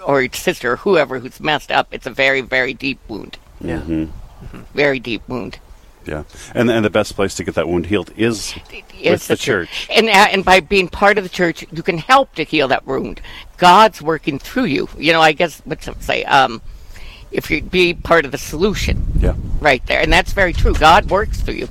or 0.04 0.26
sister 0.32 0.72
or 0.72 0.76
whoever 0.76 1.18
who's 1.18 1.38
messed 1.38 1.70
up, 1.70 1.88
it's 1.92 2.06
a 2.06 2.10
very, 2.10 2.40
very 2.40 2.72
deep 2.72 2.98
wound. 3.08 3.36
Yeah. 3.60 3.80
Mm-hmm. 3.80 4.62
Very 4.74 5.00
deep 5.00 5.28
wound. 5.28 5.58
Yeah, 6.08 6.24
and 6.54 6.70
and 6.70 6.84
the 6.84 6.90
best 6.90 7.14
place 7.14 7.34
to 7.34 7.44
get 7.44 7.54
that 7.56 7.68
wound 7.68 7.86
healed 7.86 8.10
is 8.16 8.54
It's 9.00 9.28
the 9.28 9.36
church. 9.36 9.88
And, 9.94 10.08
uh, 10.08 10.28
and 10.32 10.44
by 10.44 10.60
being 10.60 10.88
part 10.88 11.18
of 11.18 11.24
the 11.24 11.30
church, 11.30 11.64
you 11.70 11.82
can 11.82 11.98
help 11.98 12.34
to 12.36 12.44
heal 12.44 12.68
that 12.68 12.86
wound. 12.86 13.20
God's 13.58 14.02
working 14.02 14.38
through 14.38 14.64
you. 14.64 14.88
You 14.96 15.12
know, 15.12 15.20
I 15.20 15.32
guess, 15.32 15.60
what's 15.64 15.86
it 15.86 16.02
say? 16.02 16.24
Um, 16.24 16.62
if 17.30 17.50
you 17.50 17.62
be 17.62 17.94
part 17.94 18.24
of 18.24 18.32
the 18.32 18.38
solution 18.38 19.06
yeah. 19.20 19.34
right 19.60 19.84
there. 19.86 20.00
And 20.00 20.12
that's 20.12 20.32
very 20.32 20.52
true. 20.52 20.72
God 20.74 21.10
works 21.10 21.40
through 21.40 21.54
you. 21.54 21.68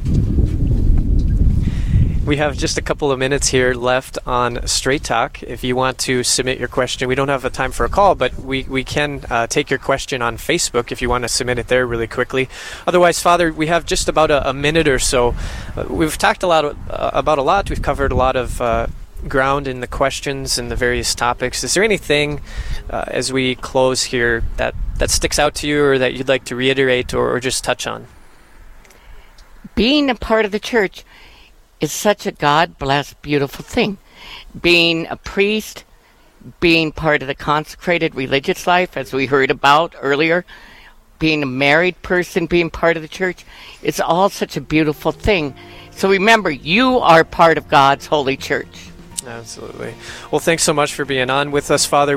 We 2.27 2.35
have 2.35 2.57
just 2.57 2.77
a 2.77 2.81
couple 2.81 3.09
of 3.09 3.17
minutes 3.17 3.47
here 3.47 3.73
left 3.73 4.19
on 4.25 4.67
Straight 4.67 5.05
Talk. 5.05 5.41
If 5.43 5.63
you 5.63 5.77
want 5.77 5.97
to 5.99 6.23
submit 6.23 6.59
your 6.59 6.67
question, 6.67 7.07
we 7.07 7.15
don't 7.15 7.29
have 7.29 7.45
a 7.45 7.49
time 7.49 7.71
for 7.71 7.85
a 7.85 7.89
call, 7.89 8.15
but 8.15 8.35
we, 8.35 8.63
we 8.63 8.83
can 8.83 9.23
uh, 9.29 9.47
take 9.47 9.69
your 9.69 9.79
question 9.79 10.21
on 10.21 10.35
Facebook 10.35 10.91
if 10.91 11.01
you 11.01 11.07
want 11.07 11.21
to 11.21 11.29
submit 11.29 11.57
it 11.57 11.69
there 11.69 11.87
really 11.87 12.05
quickly. 12.05 12.49
Otherwise, 12.85 13.21
Father, 13.21 13.53
we 13.53 13.67
have 13.67 13.85
just 13.85 14.09
about 14.09 14.29
a, 14.29 14.49
a 14.49 14.53
minute 14.53 14.89
or 14.89 14.99
so. 14.99 15.35
Uh, 15.77 15.85
we've 15.89 16.17
talked 16.17 16.43
a 16.43 16.47
lot 16.47 16.65
of, 16.65 16.77
uh, 16.89 17.11
about 17.13 17.37
a 17.37 17.41
lot. 17.41 17.69
We've 17.69 17.81
covered 17.81 18.11
a 18.11 18.15
lot 18.15 18.35
of 18.35 18.59
uh, 18.59 18.87
ground 19.29 19.65
in 19.65 19.79
the 19.79 19.87
questions 19.87 20.57
and 20.57 20.69
the 20.69 20.75
various 20.75 21.15
topics. 21.15 21.63
Is 21.63 21.75
there 21.75 21.83
anything 21.85 22.41
uh, 22.89 23.05
as 23.07 23.31
we 23.31 23.55
close 23.55 24.03
here 24.03 24.43
that, 24.57 24.75
that 24.97 25.11
sticks 25.11 25.39
out 25.39 25.55
to 25.55 25.67
you 25.67 25.81
or 25.81 25.97
that 25.97 26.13
you'd 26.15 26.27
like 26.27 26.43
to 26.43 26.57
reiterate 26.57 27.13
or, 27.13 27.33
or 27.33 27.39
just 27.39 27.63
touch 27.63 27.87
on? 27.87 28.05
being 29.77 30.09
a 30.09 30.15
part 30.15 30.43
of 30.43 30.51
the 30.51 30.59
church 30.59 31.05
is 31.79 31.91
such 31.91 32.25
a 32.25 32.31
God 32.31 32.77
blessed, 32.77 33.21
beautiful 33.21 33.63
thing. 33.63 33.97
Being 34.59 35.07
a 35.07 35.15
priest, 35.15 35.83
being 36.59 36.91
part 36.91 37.21
of 37.21 37.27
the 37.27 37.35
consecrated 37.35 38.15
religious 38.15 38.67
life, 38.67 38.97
as 38.97 39.13
we 39.13 39.25
heard 39.25 39.51
about 39.51 39.95
earlier, 40.01 40.45
being 41.19 41.43
a 41.43 41.47
married 41.47 42.01
person, 42.01 42.45
being 42.45 42.69
part 42.69 42.95
of 42.95 43.01
the 43.01 43.09
church, 43.09 43.43
is 43.81 43.99
all 43.99 44.29
such 44.29 44.55
a 44.55 44.61
beautiful 44.61 45.11
thing. 45.11 45.53
So 45.91 46.09
remember, 46.09 46.51
you 46.51 46.99
are 46.99 47.23
part 47.23 47.57
of 47.57 47.67
God's 47.67 48.05
holy 48.05 48.37
church. 48.37 48.89
Absolutely. 49.25 49.93
Well, 50.31 50.39
thanks 50.39 50.63
so 50.63 50.73
much 50.73 50.93
for 50.93 51.03
being 51.03 51.29
on 51.29 51.51
with 51.51 51.69
us, 51.69 51.85
Father. 51.85 52.15